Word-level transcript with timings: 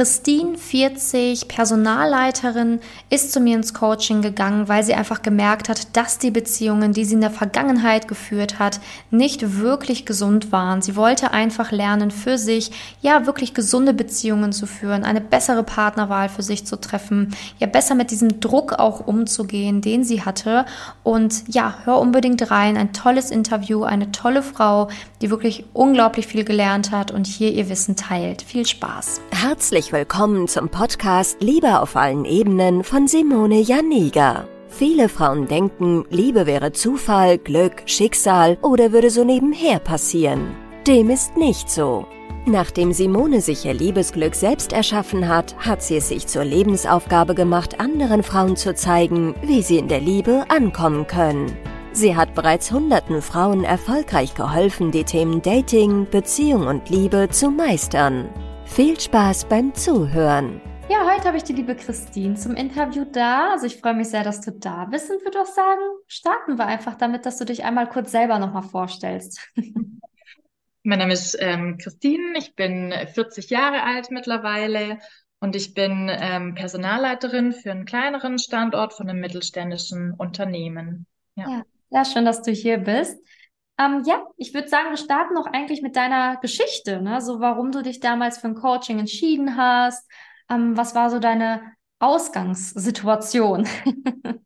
Christine, 0.00 0.56
40, 0.56 1.46
Personalleiterin, 1.46 2.80
ist 3.10 3.32
zu 3.32 3.38
mir 3.38 3.54
ins 3.54 3.74
Coaching 3.74 4.22
gegangen, 4.22 4.66
weil 4.66 4.82
sie 4.82 4.94
einfach 4.94 5.20
gemerkt 5.20 5.68
hat, 5.68 5.94
dass 5.94 6.16
die 6.16 6.30
Beziehungen, 6.30 6.94
die 6.94 7.04
sie 7.04 7.16
in 7.16 7.20
der 7.20 7.28
Vergangenheit 7.28 8.08
geführt 8.08 8.58
hat, 8.58 8.80
nicht 9.10 9.58
wirklich 9.58 10.06
gesund 10.06 10.52
waren. 10.52 10.80
Sie 10.80 10.96
wollte 10.96 11.32
einfach 11.32 11.70
lernen, 11.70 12.10
für 12.10 12.38
sich, 12.38 12.70
ja, 13.02 13.26
wirklich 13.26 13.52
gesunde 13.52 13.92
Beziehungen 13.92 14.52
zu 14.52 14.64
führen, 14.64 15.04
eine 15.04 15.20
bessere 15.20 15.64
Partnerwahl 15.64 16.30
für 16.30 16.42
sich 16.42 16.64
zu 16.64 16.80
treffen, 16.80 17.36
ja, 17.58 17.66
besser 17.66 17.94
mit 17.94 18.10
diesem 18.10 18.40
Druck 18.40 18.72
auch 18.78 19.06
umzugehen, 19.06 19.82
den 19.82 20.02
sie 20.02 20.22
hatte. 20.22 20.64
Und 21.02 21.44
ja, 21.48 21.74
hör 21.84 21.98
unbedingt 21.98 22.50
rein. 22.50 22.78
Ein 22.78 22.94
tolles 22.94 23.30
Interview, 23.30 23.82
eine 23.82 24.10
tolle 24.12 24.42
Frau, 24.42 24.88
die 25.20 25.28
wirklich 25.28 25.66
unglaublich 25.74 26.26
viel 26.26 26.44
gelernt 26.44 26.90
hat 26.90 27.10
und 27.10 27.26
hier 27.26 27.52
ihr 27.52 27.68
Wissen 27.68 27.96
teilt. 27.96 28.40
Viel 28.40 28.64
Spaß. 28.64 29.20
Herzlich 29.32 29.89
willkommen 29.92 30.46
zum 30.46 30.68
Podcast 30.68 31.42
Liebe 31.42 31.80
auf 31.80 31.96
allen 31.96 32.24
Ebenen 32.24 32.84
von 32.84 33.08
Simone 33.08 33.60
Janiga. 33.60 34.46
Viele 34.68 35.08
Frauen 35.08 35.48
denken, 35.48 36.04
Liebe 36.10 36.46
wäre 36.46 36.70
Zufall, 36.70 37.38
Glück, 37.38 37.82
Schicksal 37.86 38.56
oder 38.62 38.92
würde 38.92 39.10
so 39.10 39.24
nebenher 39.24 39.80
passieren. 39.80 40.54
Dem 40.86 41.10
ist 41.10 41.36
nicht 41.36 41.68
so. 41.68 42.06
Nachdem 42.46 42.92
Simone 42.92 43.40
sich 43.40 43.64
ihr 43.64 43.74
Liebesglück 43.74 44.36
selbst 44.36 44.72
erschaffen 44.72 45.26
hat, 45.28 45.56
hat 45.58 45.82
sie 45.82 45.96
es 45.96 46.08
sich 46.08 46.28
zur 46.28 46.44
Lebensaufgabe 46.44 47.34
gemacht, 47.34 47.80
anderen 47.80 48.22
Frauen 48.22 48.54
zu 48.54 48.74
zeigen, 48.74 49.34
wie 49.42 49.62
sie 49.62 49.78
in 49.78 49.88
der 49.88 50.00
Liebe 50.00 50.44
ankommen 50.48 51.08
können. 51.08 51.56
Sie 51.92 52.14
hat 52.14 52.36
bereits 52.36 52.70
hunderten 52.70 53.22
Frauen 53.22 53.64
erfolgreich 53.64 54.34
geholfen, 54.34 54.92
die 54.92 55.04
Themen 55.04 55.42
Dating, 55.42 56.06
Beziehung 56.08 56.68
und 56.68 56.88
Liebe 56.90 57.28
zu 57.30 57.50
meistern. 57.50 58.28
Viel 58.72 58.98
Spaß 58.98 59.46
beim 59.48 59.74
Zuhören. 59.74 60.60
Ja, 60.88 61.04
heute 61.04 61.24
habe 61.24 61.36
ich 61.36 61.42
die 61.42 61.54
liebe 61.54 61.74
Christine 61.74 62.36
zum 62.36 62.54
Interview 62.54 63.04
da. 63.04 63.50
Also 63.50 63.66
ich 63.66 63.78
freue 63.78 63.94
mich 63.94 64.08
sehr, 64.08 64.22
dass 64.22 64.42
du 64.42 64.52
da 64.52 64.84
bist 64.84 65.10
und 65.10 65.24
würde 65.24 65.40
auch 65.40 65.46
sagen, 65.46 65.80
starten 66.06 66.56
wir 66.56 66.66
einfach 66.66 66.94
damit, 66.94 67.26
dass 67.26 67.36
du 67.38 67.44
dich 67.44 67.64
einmal 67.64 67.88
kurz 67.88 68.12
selber 68.12 68.38
nochmal 68.38 68.62
vorstellst. 68.62 69.40
Mein 70.84 71.00
Name 71.00 71.12
ist 71.12 71.36
ähm, 71.40 71.78
Christine, 71.78 72.38
ich 72.38 72.54
bin 72.54 72.94
40 73.12 73.50
Jahre 73.50 73.82
alt 73.82 74.12
mittlerweile 74.12 74.98
und 75.40 75.56
ich 75.56 75.74
bin 75.74 76.08
ähm, 76.08 76.54
Personalleiterin 76.54 77.52
für 77.52 77.72
einen 77.72 77.86
kleineren 77.86 78.38
Standort 78.38 78.94
von 78.94 79.10
einem 79.10 79.20
mittelständischen 79.20 80.14
Unternehmen. 80.14 81.06
Ja, 81.34 81.50
ja, 81.50 81.62
ja 81.90 82.04
schön, 82.04 82.24
dass 82.24 82.40
du 82.42 82.52
hier 82.52 82.78
bist. 82.78 83.18
Ähm, 83.80 84.02
ja, 84.04 84.26
ich 84.36 84.52
würde 84.52 84.68
sagen, 84.68 84.90
wir 84.90 84.98
starten 84.98 85.32
noch 85.34 85.46
eigentlich 85.46 85.80
mit 85.80 85.96
deiner 85.96 86.36
Geschichte, 86.36 87.00
ne? 87.00 87.22
So, 87.22 87.40
warum 87.40 87.72
du 87.72 87.82
dich 87.82 87.98
damals 87.98 88.38
für 88.38 88.48
ein 88.48 88.54
Coaching 88.54 88.98
entschieden 88.98 89.56
hast. 89.56 90.06
Ähm, 90.50 90.76
was 90.76 90.94
war 90.94 91.08
so 91.08 91.18
deine 91.18 91.62
Ausgangssituation? 91.98 93.66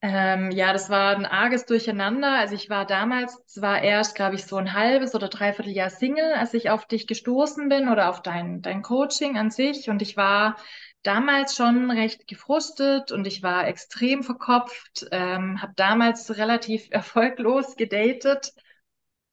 ähm, 0.00 0.50
ja, 0.50 0.72
das 0.72 0.88
war 0.88 1.14
ein 1.14 1.26
arges 1.26 1.66
Durcheinander. 1.66 2.38
Also 2.38 2.54
ich 2.54 2.70
war 2.70 2.86
damals 2.86 3.44
zwar 3.44 3.82
erst, 3.82 4.14
glaube 4.14 4.36
ich, 4.36 4.46
so 4.46 4.56
ein 4.56 4.72
halbes 4.72 5.14
oder 5.14 5.28
dreiviertel 5.28 5.72
Jahr 5.72 5.90
Single, 5.90 6.32
als 6.32 6.54
ich 6.54 6.70
auf 6.70 6.86
dich 6.86 7.06
gestoßen 7.06 7.68
bin 7.68 7.90
oder 7.90 8.08
auf 8.08 8.22
dein, 8.22 8.62
dein 8.62 8.80
Coaching 8.80 9.36
an 9.36 9.50
sich. 9.50 9.90
Und 9.90 10.00
ich 10.00 10.16
war 10.16 10.56
damals 11.02 11.56
schon 11.56 11.90
recht 11.90 12.26
gefrustet 12.26 13.12
und 13.12 13.26
ich 13.26 13.42
war 13.42 13.66
extrem 13.68 14.22
verkopft, 14.22 15.06
ähm, 15.12 15.62
habe 15.62 15.72
damals 15.76 16.36
relativ 16.36 16.88
erfolglos 16.90 17.76
gedatet 17.76 18.52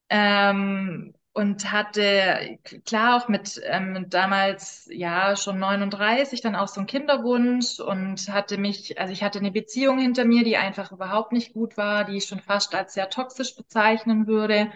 ähm, 0.09 1.13
und 1.33 1.71
hatte 1.71 2.59
klar 2.85 3.17
auch 3.17 3.27
mit 3.27 3.61
ähm, 3.65 4.05
damals 4.09 4.87
ja 4.91 5.35
schon 5.35 5.59
39 5.59 6.41
dann 6.41 6.55
auch 6.55 6.67
so 6.69 6.79
einen 6.79 6.87
Kinderwunsch 6.87 7.79
und 7.79 8.29
hatte 8.29 8.57
mich, 8.57 8.99
also 8.99 9.11
ich 9.11 9.23
hatte 9.23 9.39
eine 9.39 9.51
Beziehung 9.51 9.99
hinter 9.99 10.25
mir, 10.25 10.43
die 10.45 10.57
einfach 10.57 10.91
überhaupt 10.93 11.33
nicht 11.33 11.53
gut 11.53 11.75
war, 11.77 12.05
die 12.05 12.17
ich 12.17 12.25
schon 12.25 12.39
fast 12.39 12.73
als 12.75 12.93
sehr 12.93 13.09
toxisch 13.09 13.55
bezeichnen 13.55 14.27
würde. 14.27 14.71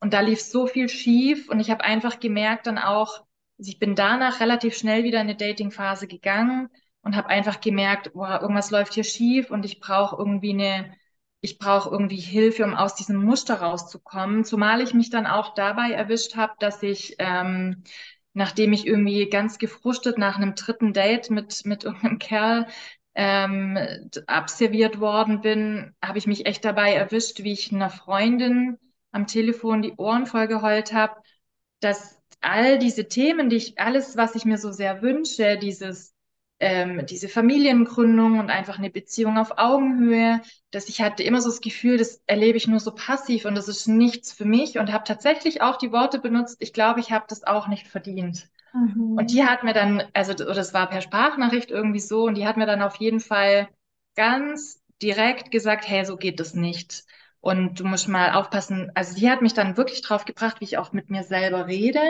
Und 0.00 0.12
da 0.14 0.20
lief 0.20 0.40
so 0.42 0.66
viel 0.66 0.88
schief 0.88 1.48
und 1.48 1.60
ich 1.60 1.70
habe 1.70 1.84
einfach 1.84 2.20
gemerkt 2.20 2.66
dann 2.66 2.78
auch, 2.78 3.24
ich 3.68 3.78
bin 3.78 3.94
danach 3.94 4.40
relativ 4.40 4.76
schnell 4.76 5.04
wieder 5.04 5.20
in 5.20 5.28
eine 5.28 5.36
Dating-Phase 5.36 6.06
gegangen 6.06 6.68
und 7.02 7.16
habe 7.16 7.28
einfach 7.28 7.60
gemerkt, 7.60 8.12
boah, 8.12 8.40
irgendwas 8.40 8.70
läuft 8.70 8.94
hier 8.94 9.04
schief 9.04 9.50
und 9.50 9.64
ich 9.64 9.80
brauche 9.80 10.16
irgendwie 10.16 10.52
eine, 10.52 10.94
ich 11.40 11.58
brauche 11.58 11.90
irgendwie 11.90 12.16
Hilfe, 12.20 12.64
um 12.64 12.74
aus 12.74 12.94
diesem 12.94 13.16
Muster 13.24 13.60
rauszukommen. 13.60 14.44
Zumal 14.44 14.80
ich 14.82 14.94
mich 14.94 15.10
dann 15.10 15.26
auch 15.26 15.54
dabei 15.54 15.90
erwischt 15.92 16.36
habe, 16.36 16.52
dass 16.58 16.82
ich, 16.82 17.16
ähm, 17.18 17.82
nachdem 18.34 18.72
ich 18.72 18.86
irgendwie 18.86 19.28
ganz 19.28 19.58
gefrustet 19.58 20.18
nach 20.18 20.36
einem 20.36 20.54
dritten 20.54 20.92
Date 20.92 21.30
mit, 21.30 21.64
mit 21.64 21.84
irgendeinem 21.84 22.18
Kerl 22.18 22.66
ähm, 23.14 23.78
abserviert 24.26 25.00
worden 25.00 25.40
bin, 25.40 25.94
habe 26.02 26.18
ich 26.18 26.26
mich 26.26 26.46
echt 26.46 26.64
dabei 26.64 26.94
erwischt, 26.94 27.42
wie 27.42 27.52
ich 27.52 27.72
einer 27.72 27.90
Freundin 27.90 28.78
am 29.12 29.26
Telefon 29.26 29.82
die 29.82 29.94
Ohren 29.96 30.26
voll 30.26 30.46
geheult 30.46 30.92
habe, 30.92 31.16
dass 31.80 32.19
all 32.40 32.78
diese 32.78 33.08
Themen, 33.08 33.50
die 33.50 33.56
ich, 33.56 33.78
alles, 33.78 34.16
was 34.16 34.34
ich 34.34 34.44
mir 34.44 34.58
so 34.58 34.72
sehr 34.72 35.02
wünsche, 35.02 35.58
dieses, 35.58 36.14
ähm, 36.58 37.06
diese 37.06 37.28
Familiengründung 37.28 38.38
und 38.38 38.50
einfach 38.50 38.78
eine 38.78 38.90
Beziehung 38.90 39.38
auf 39.38 39.58
Augenhöhe, 39.58 40.40
dass 40.70 40.88
ich 40.88 41.00
hatte 41.00 41.22
immer 41.22 41.40
so 41.40 41.48
das 41.50 41.60
Gefühl, 41.60 41.96
das 41.98 42.22
erlebe 42.26 42.58
ich 42.58 42.66
nur 42.68 42.80
so 42.80 42.94
passiv 42.94 43.44
und 43.44 43.54
das 43.54 43.68
ist 43.68 43.86
nichts 43.88 44.32
für 44.32 44.44
mich 44.44 44.78
und 44.78 44.92
habe 44.92 45.04
tatsächlich 45.04 45.62
auch 45.62 45.76
die 45.76 45.92
Worte 45.92 46.18
benutzt, 46.18 46.58
ich 46.60 46.72
glaube, 46.72 47.00
ich 47.00 47.12
habe 47.12 47.24
das 47.28 47.44
auch 47.44 47.68
nicht 47.68 47.88
verdient. 47.88 48.48
Mhm. 48.72 49.18
Und 49.18 49.30
die 49.30 49.44
hat 49.44 49.64
mir 49.64 49.72
dann, 49.72 50.02
also, 50.14 50.32
es 50.32 50.74
war 50.74 50.88
per 50.88 51.00
Sprachnachricht 51.00 51.70
irgendwie 51.70 52.00
so, 52.00 52.24
und 52.24 52.36
die 52.36 52.46
hat 52.46 52.56
mir 52.56 52.66
dann 52.66 52.82
auf 52.82 52.96
jeden 52.96 53.20
Fall 53.20 53.68
ganz 54.16 54.82
direkt 55.02 55.50
gesagt, 55.50 55.88
hey, 55.88 56.04
so 56.04 56.16
geht 56.16 56.40
das 56.40 56.54
nicht. 56.54 57.04
Und 57.40 57.80
du 57.80 57.84
musst 57.84 58.08
mal 58.08 58.32
aufpassen. 58.34 58.92
Also 58.94 59.14
die 59.16 59.30
hat 59.30 59.40
mich 59.42 59.54
dann 59.54 59.76
wirklich 59.76 60.02
drauf 60.02 60.24
gebracht, 60.26 60.60
wie 60.60 60.64
ich 60.64 60.78
auch 60.78 60.92
mit 60.92 61.10
mir 61.10 61.22
selber 61.24 61.66
rede. 61.66 62.00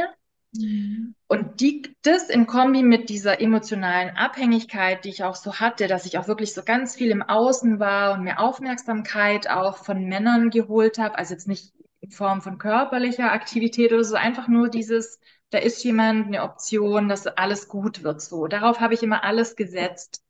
Mhm. 0.53 1.15
Und 1.29 1.61
die, 1.61 1.95
das 2.03 2.29
in 2.29 2.47
Kombi 2.47 2.83
mit 2.83 3.09
dieser 3.09 3.41
emotionalen 3.41 4.17
Abhängigkeit, 4.17 5.05
die 5.05 5.11
ich 5.11 5.23
auch 5.25 5.37
so 5.37 5.61
hatte, 5.61 5.87
dass 5.87 6.07
ich 6.07 6.19
auch 6.19 6.27
wirklich 6.29 6.55
so 6.55 6.63
ganz 6.65 6.97
viel 6.97 7.11
im 7.11 7.23
Außen 7.23 7.79
war 7.79 8.15
und 8.15 8.25
mir 8.25 8.41
Aufmerksamkeit 8.41 9.49
auch 9.49 9.79
von 9.79 10.05
Männern 10.07 10.51
geholt 10.51 10.99
habe, 10.99 11.17
also 11.19 11.35
jetzt 11.35 11.47
nicht 11.49 11.73
in 12.01 12.11
Form 12.11 12.43
von 12.43 12.59
körperlicher 12.59 13.31
Aktivität 13.33 13.93
oder 13.93 14.05
so, 14.05 14.17
einfach 14.17 14.49
nur 14.49 14.69
dieses, 14.69 15.21
da 15.51 15.59
ist 15.59 15.85
jemand, 15.85 16.27
eine 16.27 16.43
Option, 16.43 17.09
dass 17.09 17.27
alles 17.27 17.69
gut 17.69 18.03
wird 18.03 18.21
so. 18.21 18.47
Darauf 18.47 18.81
habe 18.81 18.95
ich 18.95 19.03
immer 19.03 19.23
alles 19.25 19.55
gesetzt. 19.57 20.25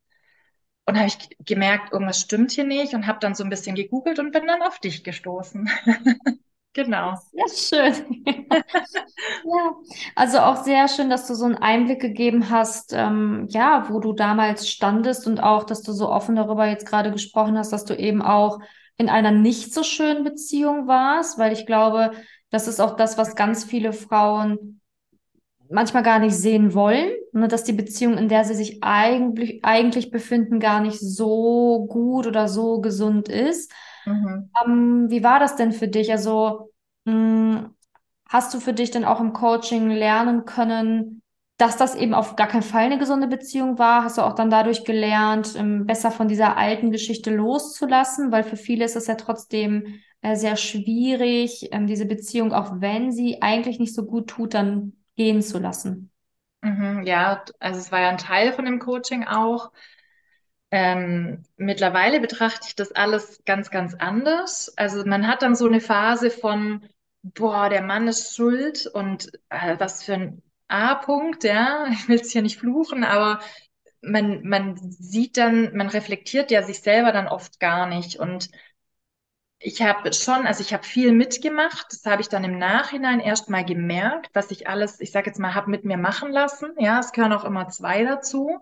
Und 0.87 0.97
habe 0.97 1.07
ich 1.07 1.37
gemerkt, 1.47 1.93
irgendwas 1.93 2.21
stimmt 2.21 2.51
hier 2.51 2.65
nicht 2.65 2.95
und 2.95 3.07
habe 3.07 3.21
dann 3.21 3.35
so 3.35 3.45
ein 3.45 3.51
bisschen 3.51 3.77
gegoogelt 3.77 4.19
und 4.19 4.33
bin 4.33 4.47
dann 4.47 4.63
auf 4.63 4.81
dich 4.81 5.05
gestoßen. 5.05 5.71
Genau. 6.73 7.15
Sehr 7.47 7.95
schön. 7.95 8.25
ja, 8.25 9.75
also 10.15 10.39
auch 10.39 10.63
sehr 10.65 10.89
schön, 10.89 11.11
dass 11.11 11.27
du 11.27 11.35
so 11.35 11.45
einen 11.45 11.57
Einblick 11.57 12.01
gegeben 12.01 12.51
hast, 12.51 12.93
ähm, 12.93 13.47
ja, 13.51 13.87
wo 13.89 13.99
du 13.99 14.13
damals 14.13 14.69
standest 14.69 15.27
und 15.27 15.43
auch, 15.43 15.65
dass 15.65 15.83
du 15.83 15.93
so 15.93 16.09
offen 16.11 16.37
darüber 16.37 16.67
jetzt 16.67 16.87
gerade 16.87 17.11
gesprochen 17.11 17.59
hast, 17.59 17.73
dass 17.73 17.85
du 17.85 17.95
eben 17.95 18.23
auch 18.23 18.61
in 18.97 19.09
einer 19.09 19.31
nicht 19.33 19.73
so 19.75 19.83
schönen 19.83 20.25
Beziehung 20.25 20.87
warst, 20.87 21.39
weil 21.39 21.53
ich 21.53 21.67
glaube, 21.67 22.13
das 22.51 22.69
ist 22.69 22.81
auch 22.81 22.97
das, 22.97 23.19
was 23.19 23.35
ganz 23.35 23.65
viele 23.65 23.93
Frauen 23.93 24.81
manchmal 25.71 26.03
gar 26.03 26.19
nicht 26.19 26.35
sehen 26.35 26.75
wollen, 26.75 27.13
ne, 27.33 27.49
dass 27.49 27.65
die 27.65 27.73
Beziehung, 27.73 28.19
in 28.19 28.29
der 28.29 28.45
sie 28.45 28.55
sich 28.55 28.83
eigentlich, 28.83 29.65
eigentlich 29.65 30.11
befinden, 30.11 30.59
gar 30.61 30.81
nicht 30.81 30.99
so 30.99 31.87
gut 31.89 32.27
oder 32.27 32.49
so 32.49 32.81
gesund 32.81 33.29
ist. 33.29 33.73
Mhm. 34.11 34.51
Ähm, 34.65 35.07
wie 35.11 35.23
war 35.23 35.39
das 35.39 35.57
denn 35.57 35.73
für 35.73 35.89
dich? 35.89 36.11
Also, 36.11 36.73
mh, 37.05 37.13
hm, 37.13 37.75
hast 38.29 38.55
du 38.55 38.61
für 38.61 38.73
dich 38.73 38.91
denn 38.91 39.05
auch 39.05 39.21
im 39.21 39.33
Coaching 39.33 39.91
lernen 39.91 40.45
können, 40.45 41.23
dass 41.59 41.77
das 41.77 41.95
eben 41.95 42.15
auf 42.15 42.37
gar 42.37 42.49
keinen 42.49 42.63
Fall 42.63 42.85
eine 42.87 42.99
gesunde 42.99 43.27
Beziehung 43.27 43.79
war? 43.79 44.05
Hast 44.05 44.19
du 44.19 44.23
auch 44.23 44.35
dann 44.35 44.51
dadurch 44.51 44.85
gelernt, 44.85 45.55
ähm, 45.57 45.87
besser 45.87 46.11
von 46.11 46.29
dieser 46.29 46.57
alten 46.57 46.91
Geschichte 46.91 47.35
loszulassen? 47.35 48.33
Weil 48.33 48.45
für 48.45 48.57
viele 48.57 48.85
ist 48.85 48.97
es 48.97 49.07
ja 49.07 49.15
trotzdem 49.17 50.01
äh, 50.23 50.37
sehr 50.37 50.57
schwierig, 50.57 51.69
ähm, 51.73 51.87
diese 51.87 52.07
Beziehung, 52.07 52.53
auch 52.53 52.81
wenn 52.81 53.13
sie 53.13 53.43
eigentlich 53.43 53.79
nicht 53.79 53.95
so 53.95 54.05
gut 54.07 54.29
tut, 54.29 54.55
dann 54.55 54.95
gehen 55.17 55.43
zu 55.43 55.59
lassen. 55.59 56.11
Mhm, 56.63 57.03
ja, 57.05 57.45
also 57.59 57.79
es 57.81 57.91
war 57.91 58.01
ja 58.01 58.11
ein 58.11 58.19
Teil 58.19 58.53
von 58.53 58.65
dem 58.67 58.79
Coaching 58.79 59.25
auch. 59.25 59.73
Ähm, 60.71 61.43
mittlerweile 61.57 62.21
betrachte 62.21 62.67
ich 62.69 62.77
das 62.77 62.93
alles 62.93 63.43
ganz, 63.45 63.71
ganz 63.71 63.95
anders. 63.95 64.73
Also 64.77 65.05
man 65.05 65.27
hat 65.27 65.43
dann 65.43 65.55
so 65.57 65.67
eine 65.67 65.81
Phase 65.81 66.31
von, 66.31 66.89
boah, 67.23 67.69
der 67.69 67.83
Mann 67.83 68.07
ist 68.09 68.37
schuld 68.37 68.87
und 68.87 69.33
äh, 69.49 69.77
was 69.79 70.05
für 70.05 70.15
ein 70.15 70.43
A-Punkt, 70.69 71.43
ja, 71.45 71.87
ich 71.93 72.09
will 72.09 72.21
es 72.21 72.31
hier 72.33 72.43
nicht 72.43 72.59
fluchen, 72.59 73.05
aber 73.05 73.41
man, 74.03 74.47
man 74.49 74.77
sieht 74.79 75.37
dann, 75.37 75.77
man 75.77 75.89
reflektiert 75.89 76.51
ja 76.51 76.63
sich 76.63 76.81
selber 76.81 77.13
dann 77.13 77.29
oft 77.29 77.61
gar 77.61 77.87
nicht 77.87 78.17
und 78.19 78.51
ich 79.59 79.81
habe 79.83 80.13
schon, 80.13 80.47
also 80.47 80.61
ich 80.63 80.73
habe 80.73 80.85
viel 80.85 81.13
mitgemacht. 81.13 81.87
Das 81.93 82.05
habe 82.07 82.21
ich 82.23 82.29
dann 82.29 82.45
im 82.45 82.59
Nachhinein 82.59 83.21
erst 83.21 83.49
mal 83.51 83.65
gemerkt, 83.65 84.31
was 84.35 84.51
ich 84.51 84.69
alles, 84.69 85.01
ich 85.01 85.13
sage 85.13 85.27
jetzt 85.31 85.39
mal, 85.39 85.55
habe 85.55 85.71
mit 85.71 85.85
mir 85.85 85.97
machen 85.99 86.31
lassen. 86.33 86.73
Ja, 86.79 86.99
es 87.01 87.13
gehören 87.13 87.33
auch 87.33 87.45
immer 87.45 87.69
zwei 87.69 88.05
dazu. 88.05 88.61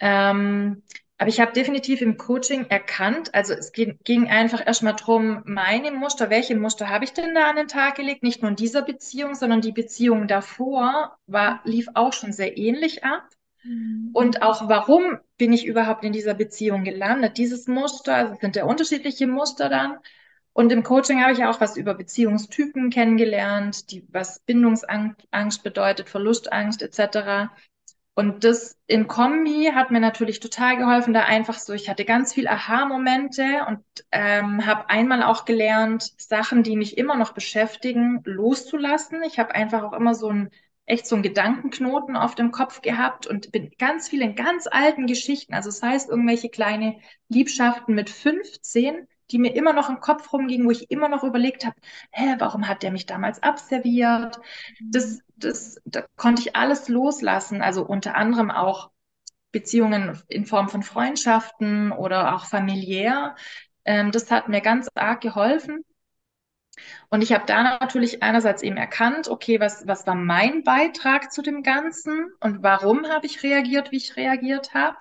Ähm, 0.00 0.82
aber 1.20 1.30
ich 1.30 1.40
habe 1.40 1.52
definitiv 1.52 2.00
im 2.00 2.16
Coaching 2.16 2.66
erkannt, 2.68 3.34
also 3.34 3.52
es 3.52 3.72
ging, 3.72 3.98
ging 4.04 4.28
einfach 4.28 4.64
erstmal 4.64 4.94
drum, 4.94 5.42
meine 5.46 5.90
Muster, 5.90 6.30
welche 6.30 6.54
Muster 6.54 6.88
habe 6.88 7.04
ich 7.04 7.12
denn 7.12 7.34
da 7.34 7.50
an 7.50 7.56
den 7.56 7.66
Tag 7.66 7.96
gelegt? 7.96 8.22
Nicht 8.22 8.40
nur 8.40 8.50
in 8.50 8.56
dieser 8.56 8.82
Beziehung, 8.82 9.34
sondern 9.34 9.60
die 9.60 9.72
Beziehung 9.72 10.28
davor 10.28 11.18
war, 11.26 11.60
lief 11.64 11.88
auch 11.94 12.12
schon 12.12 12.32
sehr 12.32 12.56
ähnlich 12.56 13.02
ab. 13.02 13.28
Mhm. 13.64 14.10
Und 14.12 14.42
auch 14.42 14.68
warum 14.68 15.18
bin 15.36 15.52
ich 15.52 15.66
überhaupt 15.66 16.04
in 16.04 16.12
dieser 16.12 16.34
Beziehung 16.34 16.84
gelandet? 16.84 17.36
Dieses 17.36 17.66
Muster, 17.66 18.14
also 18.14 18.36
sind 18.40 18.54
ja 18.54 18.64
unterschiedliche 18.64 19.26
Muster 19.26 19.68
dann. 19.68 19.98
Und 20.52 20.72
im 20.72 20.84
Coaching 20.84 21.20
habe 21.20 21.32
ich 21.32 21.44
auch 21.44 21.60
was 21.60 21.76
über 21.76 21.94
Beziehungstypen 21.94 22.90
kennengelernt, 22.90 23.90
die, 23.90 24.04
was 24.08 24.40
Bindungsangst 24.40 25.62
bedeutet, 25.62 26.08
Verlustangst 26.08 26.82
etc. 26.82 27.50
Und 28.18 28.42
das 28.42 28.76
in 28.88 29.06
Kombi 29.06 29.70
hat 29.72 29.92
mir 29.92 30.00
natürlich 30.00 30.40
total 30.40 30.76
geholfen, 30.76 31.14
da 31.14 31.22
einfach 31.22 31.56
so, 31.56 31.72
ich 31.72 31.88
hatte 31.88 32.04
ganz 32.04 32.34
viel 32.34 32.48
Aha-Momente 32.48 33.64
und 33.68 33.78
ähm, 34.10 34.66
habe 34.66 34.90
einmal 34.90 35.22
auch 35.22 35.44
gelernt, 35.44 36.14
Sachen, 36.20 36.64
die 36.64 36.74
mich 36.74 36.98
immer 36.98 37.14
noch 37.14 37.32
beschäftigen, 37.32 38.20
loszulassen. 38.24 39.22
Ich 39.22 39.38
habe 39.38 39.54
einfach 39.54 39.84
auch 39.84 39.92
immer 39.92 40.16
so 40.16 40.30
ein 40.30 40.50
echt 40.84 41.06
so 41.06 41.14
einen 41.14 41.22
Gedankenknoten 41.22 42.16
auf 42.16 42.34
dem 42.34 42.50
Kopf 42.50 42.82
gehabt 42.82 43.28
und 43.28 43.52
bin 43.52 43.70
ganz 43.78 44.08
viel 44.08 44.22
in 44.22 44.34
ganz 44.34 44.66
alten 44.66 45.06
Geschichten, 45.06 45.54
also 45.54 45.68
das 45.68 45.80
heißt 45.80 46.08
irgendwelche 46.08 46.48
kleine 46.48 46.98
Liebschaften 47.28 47.94
mit 47.94 48.10
15, 48.10 49.06
die 49.30 49.38
mir 49.38 49.54
immer 49.54 49.72
noch 49.72 49.88
im 49.88 50.00
Kopf 50.00 50.32
rumgingen, 50.32 50.66
wo 50.66 50.70
ich 50.70 50.90
immer 50.90 51.08
noch 51.08 51.24
überlegt 51.24 51.64
habe, 51.66 51.76
hä, 52.12 52.36
warum 52.38 52.68
hat 52.68 52.82
der 52.82 52.90
mich 52.90 53.06
damals 53.06 53.42
abserviert? 53.42 54.38
Das, 54.80 55.20
das, 55.36 55.80
da 55.84 56.04
konnte 56.16 56.42
ich 56.42 56.56
alles 56.56 56.88
loslassen, 56.88 57.62
also 57.62 57.84
unter 57.86 58.14
anderem 58.16 58.50
auch 58.50 58.90
Beziehungen 59.52 60.20
in 60.28 60.46
Form 60.46 60.68
von 60.68 60.82
Freundschaften 60.82 61.92
oder 61.92 62.34
auch 62.34 62.44
familiär. 62.46 63.34
Ähm, 63.84 64.12
das 64.12 64.30
hat 64.30 64.48
mir 64.48 64.60
ganz 64.60 64.88
arg 64.94 65.20
geholfen. 65.20 65.84
Und 67.10 67.22
ich 67.22 67.32
habe 67.32 67.44
da 67.46 67.78
natürlich 67.80 68.22
einerseits 68.22 68.62
eben 68.62 68.76
erkannt, 68.76 69.28
okay, 69.28 69.60
was, 69.60 69.86
was 69.86 70.06
war 70.06 70.14
mein 70.14 70.62
Beitrag 70.62 71.32
zu 71.32 71.42
dem 71.42 71.62
Ganzen 71.62 72.30
und 72.40 72.62
warum 72.62 73.08
habe 73.08 73.26
ich 73.26 73.42
reagiert, 73.42 73.90
wie 73.90 73.96
ich 73.96 74.16
reagiert 74.16 74.74
habe. 74.74 74.96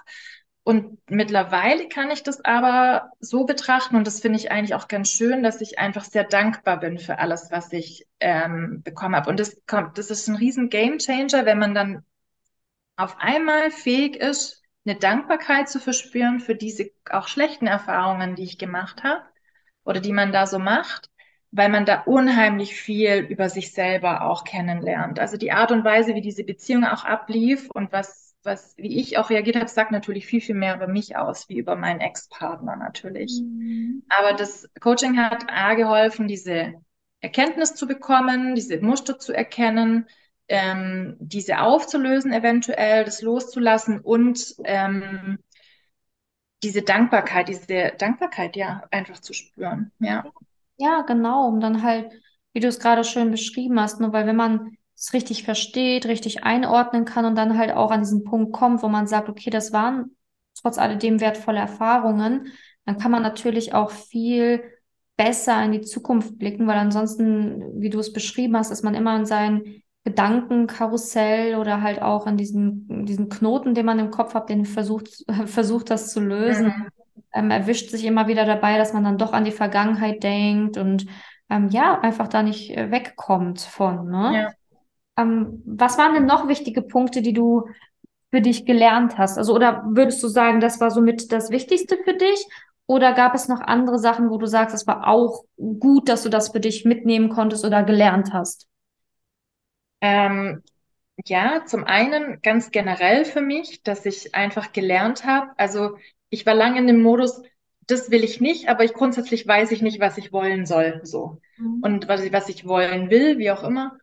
Und 0.68 1.00
mittlerweile 1.10 1.88
kann 1.88 2.12
ich 2.12 2.24
das 2.24 2.44
aber 2.44 3.14
so 3.22 3.46
betrachten, 3.46 3.96
und 3.96 4.06
das 4.06 4.20
finde 4.20 4.38
ich 4.38 4.52
eigentlich 4.52 4.76
auch 4.76 4.90
ganz 4.90 5.10
schön, 5.10 5.42
dass 5.42 5.62
ich 5.62 5.80
einfach 5.80 6.04
sehr 6.04 6.26
dankbar 6.26 6.82
bin 6.82 6.98
für 6.98 7.20
alles, 7.20 7.52
was 7.52 7.72
ich 7.72 8.06
ähm, 8.20 8.82
bekommen 8.84 9.16
habe. 9.16 9.30
Und 9.30 9.40
das 9.40 9.62
kommt, 9.66 9.98
das 9.98 10.12
ist 10.12 10.28
ein 10.28 10.36
riesen 10.36 10.68
Gamechanger, 10.70 11.46
wenn 11.46 11.58
man 11.58 11.74
dann 11.74 12.04
auf 12.98 13.16
einmal 13.18 13.72
fähig 13.72 14.18
ist, 14.18 14.62
eine 14.86 15.00
Dankbarkeit 15.00 15.70
zu 15.70 15.80
verspüren 15.80 16.42
für 16.42 16.56
diese 16.56 16.92
auch 17.10 17.30
schlechten 17.30 17.68
Erfahrungen, 17.68 18.36
die 18.36 18.44
ich 18.44 18.58
gemacht 18.58 19.06
habe 19.06 19.24
oder 19.86 20.02
die 20.02 20.12
man 20.12 20.34
da 20.34 20.48
so 20.48 20.60
macht, 20.60 21.10
weil 21.52 21.70
man 21.70 21.86
da 21.86 22.02
unheimlich 22.02 22.76
viel 22.76 23.20
über 23.20 23.48
sich 23.48 23.72
selber 23.72 24.24
auch 24.24 24.44
kennenlernt. 24.44 25.18
Also 25.18 25.38
die 25.38 25.54
Art 25.54 25.72
und 25.72 25.86
Weise, 25.86 26.14
wie 26.14 26.22
diese 26.22 26.44
Beziehung 26.44 26.84
auch 26.84 27.06
ablief 27.06 27.70
und 27.72 27.94
was 27.94 28.27
was, 28.48 28.76
wie 28.78 29.00
ich 29.00 29.20
auch 29.20 29.30
reagiert 29.30 29.58
habe, 29.58 29.68
sagt 29.68 29.92
natürlich 29.92 30.26
viel, 30.26 30.42
viel 30.42 30.56
mehr 30.56 30.76
über 30.76 30.88
mich 30.88 31.16
aus, 31.16 31.48
wie 31.50 31.60
über 31.60 31.76
meinen 31.76 32.00
Ex-Partner 32.00 32.76
natürlich. 32.76 33.40
Mhm. 33.40 34.04
Aber 34.10 34.34
das 34.34 34.68
Coaching 34.80 35.20
hat 35.20 35.46
A 35.50 35.76
geholfen, 35.76 36.28
diese 36.28 36.74
Erkenntnis 37.20 37.76
zu 37.76 37.86
bekommen, 37.86 38.56
diese 38.56 38.80
Muster 38.80 39.20
zu 39.20 39.34
erkennen, 39.34 40.08
ähm, 40.48 41.18
diese 41.20 41.60
aufzulösen 41.60 42.34
eventuell, 42.34 43.04
das 43.04 43.22
loszulassen 43.22 44.00
und 44.00 44.56
ähm, 44.64 45.38
diese 46.64 46.82
Dankbarkeit, 46.82 47.50
diese 47.50 47.94
Dankbarkeit 47.98 48.56
ja 48.56 48.84
einfach 48.92 49.20
zu 49.20 49.34
spüren, 49.34 49.92
ja. 50.00 50.26
Ja, 50.78 51.02
genau, 51.02 51.48
um 51.48 51.60
dann 51.60 51.84
halt, 51.84 52.12
wie 52.54 52.60
du 52.60 52.68
es 52.68 52.80
gerade 52.80 53.04
schön 53.04 53.32
beschrieben 53.32 53.80
hast, 53.80 54.00
nur 54.00 54.14
weil 54.14 54.26
wenn 54.26 54.36
man 54.36 54.77
es 54.98 55.14
richtig 55.14 55.44
versteht, 55.44 56.08
richtig 56.08 56.44
einordnen 56.44 57.06
kann 57.06 57.26
und 57.26 57.36
dann 57.36 57.58
halt 57.58 57.72
auch 57.72 57.92
an 57.92 58.02
diesen 58.02 58.24
Punkt 58.24 58.54
kommt, 58.54 58.82
wo 58.82 58.88
man 58.88 59.08
sagt, 59.08 59.30
okay, 59.30 59.50
das 59.50 59.72
waren 59.72 60.16
trotz 60.60 60.78
alledem 60.78 61.22
wertvolle 61.22 61.60
Erfahrungen, 61.60 62.52
dann 62.86 62.98
kann 62.98 63.12
man 63.12 63.22
natürlich 63.22 63.74
auch 63.74 63.92
viel 63.92 64.64
besser 65.16 65.64
in 65.64 65.72
die 65.72 65.82
Zukunft 65.82 66.38
blicken, 66.38 66.68
weil 66.68 66.78
ansonsten, 66.78 67.82
wie 67.82 67.90
du 67.90 68.00
es 68.00 68.14
beschrieben 68.14 68.56
hast, 68.58 68.72
ist 68.72 68.84
man 68.84 68.96
immer 68.96 69.16
in 69.16 69.26
seinen 69.26 69.84
Gedankenkarussell 70.04 71.56
oder 71.56 71.82
halt 71.82 72.02
auch 72.02 72.28
in 72.28 72.38
diesen, 72.38 73.06
diesen 73.06 73.28
Knoten, 73.30 73.74
den 73.74 73.86
man 73.86 74.00
im 74.00 74.12
Kopf 74.12 74.34
hat, 74.36 74.50
den 74.50 74.66
versucht, 74.66 75.26
versucht 75.46 75.90
das 75.90 76.12
zu 76.12 76.22
lösen. 76.22 76.68
Mhm. 76.68 76.88
Ähm, 77.34 77.52
erwischt 77.52 77.90
sich 77.90 78.06
immer 78.06 78.28
wieder 78.28 78.46
dabei, 78.46 78.78
dass 78.78 78.94
man 78.94 79.04
dann 79.04 79.18
doch 79.18 79.34
an 79.34 79.44
die 79.44 79.52
Vergangenheit 79.52 80.24
denkt 80.24 80.78
und 80.78 81.08
ähm, 81.50 81.70
ja, 81.70 82.00
einfach 82.00 82.28
da 82.28 82.42
nicht 82.42 82.76
äh, 82.76 82.90
wegkommt 82.90 83.60
von. 83.60 84.10
Ne? 84.10 84.32
Ja. 84.34 84.52
Ähm, 85.18 85.62
was 85.66 85.98
waren 85.98 86.14
denn 86.14 86.26
noch 86.26 86.48
wichtige 86.48 86.82
Punkte, 86.82 87.22
die 87.22 87.34
du 87.34 87.68
für 88.32 88.42
dich 88.42 88.66
gelernt 88.66 89.18
hast? 89.18 89.38
Also, 89.38 89.54
oder 89.54 89.84
würdest 89.88 90.22
du 90.24 90.28
sagen, 90.28 90.60
das 90.60 90.80
war 90.80 90.92
somit 90.92 91.32
das 91.32 91.50
Wichtigste 91.50 91.98
für 92.04 92.14
dich? 92.14 92.46
Oder 92.86 93.14
gab 93.14 93.36
es 93.36 93.50
noch 93.50 93.60
andere 93.60 94.00
Sachen, 94.00 94.30
wo 94.30 94.38
du 94.38 94.46
sagst, 94.46 94.74
es 94.74 94.88
war 94.88 95.08
auch 95.08 95.44
gut, 95.58 96.08
dass 96.08 96.24
du 96.24 96.30
das 96.30 96.50
für 96.50 96.62
dich 96.62 96.86
mitnehmen 96.86 97.30
konntest 97.30 97.66
oder 97.66 97.84
gelernt 97.84 98.32
hast? 98.32 98.68
Ähm, 100.00 100.64
ja, 101.26 101.66
zum 101.66 101.84
einen 101.84 102.42
ganz 102.42 102.72
generell 102.72 103.26
für 103.26 103.42
mich, 103.42 103.84
dass 103.84 104.06
ich 104.06 104.36
einfach 104.36 104.72
gelernt 104.72 105.26
habe. 105.26 105.52
Also 105.58 105.98
ich 106.30 106.46
war 106.46 106.54
lange 106.54 106.80
in 106.80 106.88
dem 106.88 107.02
Modus, 107.02 107.42
das 107.88 108.12
will 108.12 108.24
ich 108.24 108.40
nicht, 108.40 108.70
aber 108.70 108.84
ich 108.84 108.94
grundsätzlich 108.94 109.48
weiß 109.48 109.72
ich 109.72 109.82
nicht, 109.82 110.00
was 110.00 110.18
ich 110.18 110.32
wollen 110.32 110.66
soll, 110.66 111.02
so. 111.04 111.42
Mhm. 111.58 111.80
Und 111.82 112.08
was 112.08 112.22
ich, 112.22 112.32
was 112.32 112.50
ich 112.50 112.66
wollen 112.66 113.10
will, 113.10 113.38
wie 113.38 113.52
auch 113.52 113.64
immer. 113.64 113.98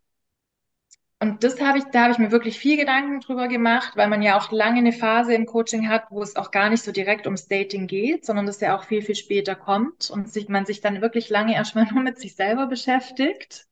Und 1.20 1.42
das 1.42 1.60
habe 1.60 1.78
ich, 1.78 1.84
da 1.84 2.02
habe 2.02 2.12
ich 2.12 2.18
mir 2.18 2.32
wirklich 2.32 2.58
viel 2.58 2.76
Gedanken 2.76 3.20
drüber 3.20 3.48
gemacht, 3.48 3.96
weil 3.96 4.08
man 4.08 4.20
ja 4.20 4.38
auch 4.38 4.50
lange 4.52 4.78
eine 4.78 4.92
Phase 4.92 5.32
im 5.34 5.46
Coaching 5.46 5.88
hat, 5.88 6.04
wo 6.10 6.22
es 6.22 6.36
auch 6.36 6.50
gar 6.50 6.68
nicht 6.68 6.82
so 6.82 6.92
direkt 6.92 7.26
ums 7.26 7.48
Dating 7.48 7.86
geht, 7.86 8.26
sondern 8.26 8.46
das 8.46 8.60
ja 8.60 8.76
auch 8.76 8.84
viel, 8.84 9.00
viel 9.00 9.14
später 9.14 9.54
kommt 9.54 10.10
und 10.10 10.30
sich, 10.30 10.48
man 10.48 10.66
sich 10.66 10.80
dann 10.80 11.00
wirklich 11.00 11.30
lange 11.30 11.54
erstmal 11.54 11.86
nur 11.92 12.02
mit 12.02 12.18
sich 12.18 12.36
selber 12.36 12.66
beschäftigt 12.66 13.66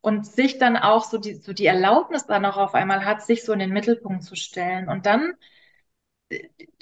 und 0.00 0.26
sich 0.26 0.58
dann 0.58 0.76
auch 0.76 1.04
so 1.04 1.18
die, 1.18 1.34
so 1.34 1.52
die 1.52 1.66
Erlaubnis 1.66 2.26
dann 2.26 2.44
auch 2.46 2.56
auf 2.56 2.74
einmal 2.74 3.04
hat, 3.04 3.22
sich 3.22 3.44
so 3.44 3.52
in 3.52 3.58
den 3.58 3.72
Mittelpunkt 3.72 4.22
zu 4.22 4.36
stellen. 4.36 4.88
Und 4.88 5.06
dann 5.06 5.34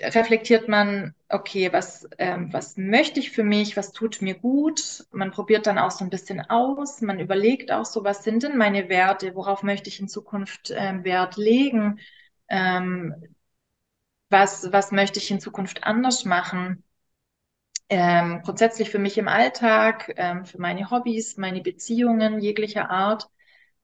reflektiert 0.01 0.69
man, 0.69 1.15
okay, 1.29 1.73
was, 1.73 2.09
ähm, 2.19 2.53
was 2.53 2.77
möchte 2.77 3.21
ich 3.21 3.31
für 3.31 3.45
mich, 3.45 3.77
was 3.77 3.93
tut 3.93 4.23
mir 4.23 4.35
gut. 4.35 5.05
Man 5.13 5.31
probiert 5.31 5.67
dann 5.67 5.79
auch 5.79 5.91
so 5.91 6.05
ein 6.05 6.11
bisschen 6.11 6.41
aus, 6.51 7.01
man 7.01 7.21
überlegt 7.21 7.71
auch 7.73 7.85
so, 7.85 8.05
was 8.05 8.25
sind 8.25 8.43
denn 8.43 8.57
meine 8.57 8.89
Werte, 8.89 9.35
worauf 9.35 9.63
möchte 9.63 9.89
ich 9.89 10.01
in 10.01 10.09
Zukunft 10.09 10.73
ähm, 10.75 11.05
Wert 11.05 11.37
legen, 11.37 12.01
ähm, 12.49 13.15
was, 14.31 14.73
was 14.73 14.91
möchte 14.93 15.19
ich 15.19 15.31
in 15.31 15.41
Zukunft 15.41 15.85
anders 15.85 16.25
machen. 16.25 16.83
Ähm, 17.89 18.41
grundsätzlich 18.43 18.91
für 18.91 18.99
mich 18.99 19.19
im 19.19 19.29
Alltag, 19.29 20.13
ähm, 20.17 20.47
für 20.47 20.59
meine 20.61 20.91
Hobbys, 20.91 21.37
meine 21.37 21.61
Beziehungen 21.61 22.41
jeglicher 22.41 22.91
Art. 22.91 23.29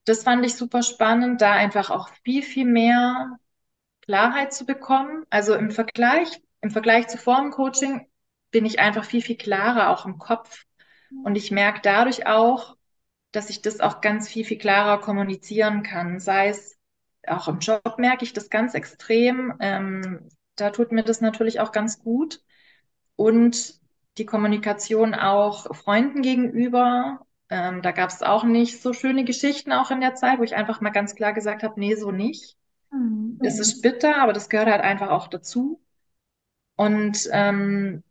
Das 0.05 0.23
fand 0.23 0.45
ich 0.45 0.55
super 0.55 0.81
spannend, 0.83 1.41
da 1.41 1.53
einfach 1.53 1.89
auch 1.91 2.09
viel, 2.23 2.41
viel 2.43 2.65
mehr 2.65 3.37
Klarheit 4.09 4.51
zu 4.55 4.65
bekommen. 4.65 5.23
Also 5.29 5.53
im 5.53 5.69
Vergleich, 5.69 6.41
im 6.61 6.71
Vergleich 6.71 7.07
zu 7.09 7.19
Formcoaching 7.19 8.07
bin 8.49 8.65
ich 8.65 8.79
einfach 8.79 9.05
viel, 9.05 9.21
viel 9.21 9.37
klarer 9.37 9.91
auch 9.91 10.07
im 10.07 10.17
Kopf. 10.17 10.63
Und 11.23 11.35
ich 11.35 11.51
merke 11.51 11.81
dadurch 11.83 12.25
auch, 12.25 12.75
dass 13.31 13.51
ich 13.51 13.61
das 13.61 13.79
auch 13.79 14.01
ganz 14.01 14.27
viel, 14.27 14.45
viel 14.45 14.57
klarer 14.57 14.99
kommunizieren 14.99 15.83
kann. 15.83 16.19
Sei 16.19 16.49
es 16.49 16.75
auch 17.27 17.47
im 17.47 17.59
Job 17.59 17.99
merke 17.99 18.23
ich 18.23 18.33
das 18.33 18.49
ganz 18.49 18.73
extrem. 18.73 19.53
Ähm, 19.59 20.27
da 20.55 20.71
tut 20.71 20.91
mir 20.91 21.03
das 21.03 21.21
natürlich 21.21 21.59
auch 21.59 21.71
ganz 21.71 21.99
gut. 21.99 22.41
Und 23.15 23.75
die 24.17 24.25
Kommunikation 24.25 25.13
auch 25.13 25.75
Freunden 25.75 26.23
gegenüber. 26.23 27.19
Ähm, 27.51 27.83
da 27.83 27.91
gab 27.91 28.09
es 28.09 28.23
auch 28.23 28.43
nicht 28.43 28.81
so 28.81 28.91
schöne 28.91 29.23
Geschichten 29.23 29.71
auch 29.71 29.91
in 29.91 30.01
der 30.01 30.15
Zeit, 30.15 30.39
wo 30.39 30.43
ich 30.43 30.55
einfach 30.55 30.81
mal 30.81 30.89
ganz 30.89 31.13
klar 31.13 31.33
gesagt 31.33 31.61
habe, 31.61 31.79
nee, 31.79 31.93
so 31.93 32.09
nicht. 32.09 32.58
Mhm. 32.91 33.39
Es 33.41 33.59
ist 33.59 33.81
bitter, 33.81 34.17
aber 34.17 34.33
das 34.33 34.49
gehört 34.49 34.69
halt 34.69 34.81
einfach 34.81 35.09
auch 35.09 35.27
dazu. 35.27 35.81
Und 36.75 37.29
ähm, 37.31 38.03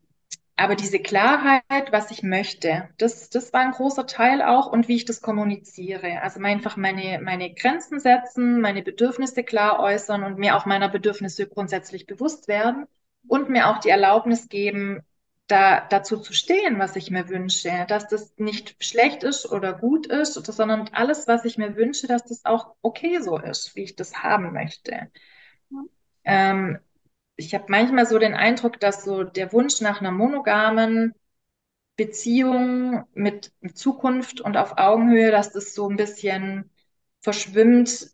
aber 0.56 0.74
diese 0.74 0.98
Klarheit, 0.98 1.92
was 1.92 2.10
ich 2.10 2.24
möchte, 2.24 2.88
das, 2.98 3.30
das 3.30 3.52
war 3.52 3.60
ein 3.60 3.70
großer 3.70 4.06
Teil 4.06 4.42
auch 4.42 4.66
und 4.66 4.88
wie 4.88 4.96
ich 4.96 5.04
das 5.04 5.22
kommuniziere. 5.22 6.20
Also 6.22 6.40
einfach 6.40 6.76
meine, 6.76 7.20
meine 7.22 7.54
Grenzen 7.54 8.00
setzen, 8.00 8.60
meine 8.60 8.82
Bedürfnisse 8.82 9.44
klar 9.44 9.78
äußern 9.78 10.24
und 10.24 10.38
mir 10.38 10.56
auch 10.56 10.66
meiner 10.66 10.88
Bedürfnisse 10.88 11.46
grundsätzlich 11.46 12.06
bewusst 12.06 12.48
werden 12.48 12.86
und 13.28 13.50
mir 13.50 13.68
auch 13.68 13.78
die 13.78 13.90
Erlaubnis 13.90 14.48
geben, 14.48 15.00
da 15.48 15.80
dazu 15.88 16.18
zu 16.18 16.32
stehen, 16.32 16.78
was 16.78 16.94
ich 16.96 17.10
mir 17.10 17.28
wünsche, 17.28 17.86
dass 17.88 18.06
das 18.08 18.34
nicht 18.36 18.76
schlecht 18.84 19.22
ist 19.24 19.50
oder 19.50 19.72
gut 19.72 20.06
ist, 20.06 20.34
sondern 20.34 20.88
alles, 20.92 21.26
was 21.26 21.44
ich 21.44 21.58
mir 21.58 21.74
wünsche, 21.76 22.06
dass 22.06 22.24
das 22.24 22.44
auch 22.44 22.74
okay 22.82 23.20
so 23.20 23.38
ist, 23.38 23.74
wie 23.74 23.82
ich 23.82 23.96
das 23.96 24.22
haben 24.22 24.52
möchte. 24.52 25.10
Ähm, 26.24 26.78
ich 27.36 27.54
habe 27.54 27.64
manchmal 27.68 28.06
so 28.06 28.18
den 28.18 28.34
Eindruck, 28.34 28.78
dass 28.80 29.04
so 29.04 29.24
der 29.24 29.52
Wunsch 29.52 29.80
nach 29.80 30.00
einer 30.00 30.10
monogamen 30.10 31.14
Beziehung 31.96 33.04
mit, 33.14 33.52
mit 33.60 33.76
Zukunft 33.78 34.40
und 34.40 34.56
auf 34.56 34.76
Augenhöhe, 34.76 35.30
dass 35.30 35.52
das 35.52 35.74
so 35.74 35.88
ein 35.88 35.96
bisschen 35.96 36.70
verschwimmt 37.20 38.10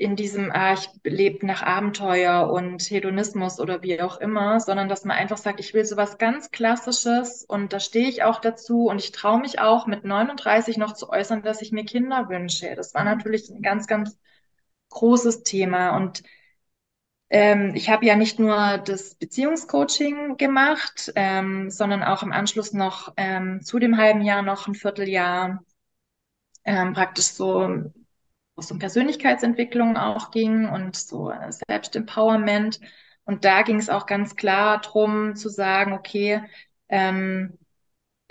in 0.00 0.16
diesem, 0.16 0.50
ah, 0.50 0.72
ich 0.72 0.88
lebe 1.04 1.46
nach 1.46 1.62
Abenteuer 1.62 2.50
und 2.50 2.82
Hedonismus 2.82 3.60
oder 3.60 3.82
wie 3.82 4.00
auch 4.00 4.18
immer, 4.18 4.58
sondern 4.58 4.88
dass 4.88 5.04
man 5.04 5.16
einfach 5.16 5.36
sagt, 5.36 5.60
ich 5.60 5.74
will 5.74 5.84
sowas 5.84 6.16
ganz 6.18 6.50
Klassisches 6.50 7.44
und 7.44 7.72
da 7.72 7.80
stehe 7.80 8.08
ich 8.08 8.22
auch 8.22 8.40
dazu 8.40 8.86
und 8.86 8.98
ich 8.98 9.12
traue 9.12 9.40
mich 9.40 9.60
auch 9.60 9.86
mit 9.86 10.04
39 10.04 10.78
noch 10.78 10.94
zu 10.94 11.10
äußern, 11.10 11.42
dass 11.42 11.60
ich 11.60 11.70
mir 11.72 11.84
Kinder 11.84 12.28
wünsche. 12.30 12.74
Das 12.76 12.94
war 12.94 13.04
natürlich 13.04 13.50
ein 13.50 13.60
ganz, 13.62 13.86
ganz 13.86 14.18
großes 14.88 15.42
Thema 15.42 15.96
und 15.96 16.22
ähm, 17.28 17.74
ich 17.74 17.90
habe 17.90 18.06
ja 18.06 18.16
nicht 18.16 18.38
nur 18.38 18.78
das 18.78 19.14
Beziehungscoaching 19.16 20.36
gemacht, 20.38 21.12
ähm, 21.14 21.70
sondern 21.70 22.02
auch 22.02 22.22
im 22.22 22.32
Anschluss 22.32 22.72
noch 22.72 23.12
ähm, 23.16 23.60
zu 23.62 23.78
dem 23.78 23.96
halben 23.98 24.22
Jahr 24.22 24.42
noch 24.42 24.66
ein 24.66 24.74
Vierteljahr 24.74 25.62
ähm, 26.64 26.92
praktisch 26.94 27.26
so 27.26 27.92
es 28.60 28.70
um 28.70 28.78
Persönlichkeitsentwicklung 28.78 29.96
auch 29.96 30.30
ging 30.30 30.68
und 30.68 30.96
so 30.96 31.32
Selbstempowerment. 31.68 32.80
Und 33.24 33.44
da 33.44 33.62
ging 33.62 33.76
es 33.76 33.90
auch 33.90 34.06
ganz 34.06 34.36
klar 34.36 34.80
drum 34.80 35.36
zu 35.36 35.48
sagen, 35.48 35.92
okay, 35.92 36.42
ähm, 36.88 37.58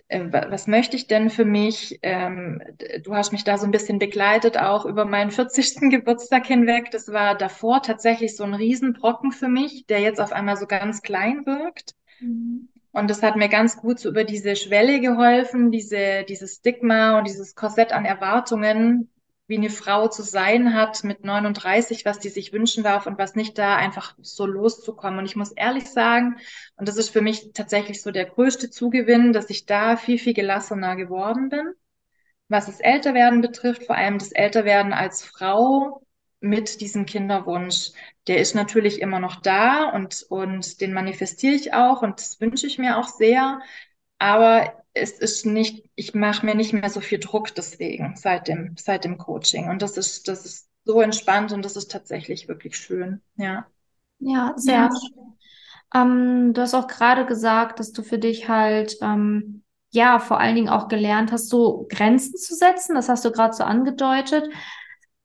äh, 0.09 0.25
was 0.31 0.67
möchte 0.67 0.98
ich 0.98 1.07
denn 1.07 1.29
für 1.29 1.45
mich? 1.45 2.00
Ähm, 2.01 2.62
du 3.03 3.15
hast 3.15 3.31
mich 3.31 3.43
da 3.43 3.57
so 3.57 3.65
ein 3.65 3.71
bisschen 3.71 4.00
begleitet, 4.00 4.57
auch 4.57 4.86
über 4.86 5.05
meinen 5.05 5.31
40. 5.31 5.79
Geburtstag 5.89 6.48
hinweg. 6.48 6.91
Das 6.91 7.12
war 7.13 7.36
davor 7.38 7.81
tatsächlich 7.81 8.36
so 8.36 8.43
ein 8.43 8.55
Riesenbrocken 8.55 9.31
für 9.31 9.48
mich, 9.48 9.86
der 9.86 10.00
jetzt 10.00 10.19
auf 10.19 10.33
einmal 10.33 10.57
so 10.57 10.65
ganz 10.65 11.01
klein 11.01 11.45
wirkt. 11.45 11.93
Mhm. 12.19 12.69
Und 12.91 13.09
das 13.09 13.21
hat 13.21 13.36
mir 13.36 13.50
ganz 13.50 13.77
gut 13.77 14.00
so 14.00 14.09
über 14.09 14.24
diese 14.24 14.55
Schwelle 14.55 15.00
geholfen, 15.00 15.71
diese, 15.71 16.25
dieses 16.27 16.55
Stigma 16.55 17.19
und 17.19 17.27
dieses 17.27 17.53
Korsett 17.53 17.93
an 17.93 18.03
Erwartungen, 18.03 19.09
wie 19.50 19.58
eine 19.58 19.72
Frau 19.72 20.08
zu 20.08 20.22
sein 20.22 20.75
hat 20.75 21.03
mit 21.03 21.25
39, 21.25 22.06
was 22.06 22.20
die 22.20 22.29
sich 22.29 22.53
wünschen 22.53 22.84
darf 22.84 23.08
und 23.08 23.18
was 23.18 23.36
nicht 23.36 23.58
da 23.58 23.75
einfach 23.75 24.15
so 24.22 24.46
loszukommen. 24.46 25.18
Und 25.20 25.25
ich 25.25 25.36
muss 25.36 25.51
ehrlich 25.51 25.89
sagen, 25.89 26.38
und 26.77 26.88
das 26.88 26.98
ist 26.98 27.10
für 27.10 27.22
mich 27.22 27.51
tatsächlich 27.53 28.03
so 28.03 28.12
der 28.12 28.25
größte 28.25 28.70
Zugewinn, 28.70 29.34
dass 29.34 29.50
ich 29.50 29.65
da 29.65 29.98
viel, 29.98 30.20
viel 30.20 30.36
gelassener 30.36 30.96
geworden 30.96 31.50
bin. 31.50 31.74
Was 32.48 32.68
das 32.68 32.79
Älterwerden 32.79 33.41
betrifft, 33.41 33.86
vor 33.86 33.96
allem 33.96 34.20
das 34.20 34.32
Älterwerden 34.32 34.94
als 34.94 35.24
Frau 35.24 36.03
mit 36.41 36.79
diesem 36.79 37.08
Kinderwunsch, 37.08 37.91
der 38.27 38.38
ist 38.38 38.53
natürlich 38.53 39.01
immer 39.01 39.20
noch 39.20 39.41
da 39.41 39.89
und, 39.89 40.27
und 40.29 40.79
den 40.79 40.94
manifestiere 40.94 41.56
ich 41.56 41.74
auch 41.74 42.03
und 42.03 42.20
das 42.20 42.39
wünsche 42.39 42.68
ich 42.68 42.77
mir 42.77 42.98
auch 43.00 43.08
sehr. 43.08 43.62
Aber 44.20 44.84
es 45.00 45.12
ist 45.20 45.46
nicht, 45.46 45.89
ich 45.96 46.13
mache 46.13 46.46
mir 46.46 46.56
nicht 46.56 46.74
mehr 46.74 46.89
so 46.89 47.01
viel 47.01 47.20
Druck 47.20 47.53
deswegen 47.56 48.15
seit 48.15 48.48
dem, 48.48 48.75
seit 48.77 49.03
dem 49.03 49.18
Coaching. 49.18 49.70
Und 49.70 49.82
das 49.82 49.98
ist, 49.98 50.27
das 50.27 50.46
ist 50.46 50.70
so 50.86 51.01
entspannt 51.01 51.51
und 51.51 51.63
das 51.63 51.75
ist 51.75 51.91
tatsächlich 51.91 52.48
wirklich 52.48 52.77
schön. 52.77 53.22
Ja. 53.36 53.68
Ja, 54.20 54.53
sehr 54.58 54.74
ja. 54.74 54.89
schön. 54.89 55.38
Ähm, 55.94 56.53
du 56.53 56.62
hast 56.62 56.74
auch 56.74 56.88
gerade 56.88 57.25
gesagt, 57.25 57.79
dass 57.79 57.91
du 57.91 58.03
für 58.03 58.20
dich 58.20 58.48
halt 58.48 58.98
ähm, 59.01 59.63
ja 59.91 60.20
vor 60.20 60.39
allen 60.39 60.56
Dingen 60.56 60.70
auch 60.70 60.88
gelernt 60.88 61.32
hast, 61.32 61.50
so 61.50 61.88
Grenzen 61.89 62.38
zu 62.38 62.56
setzen. 62.56 62.96
Das 62.96 63.10
hast 63.10 63.25
du 63.25 63.32
gerade 63.32 63.53
so 63.53 63.63
angedeutet. 63.63 64.50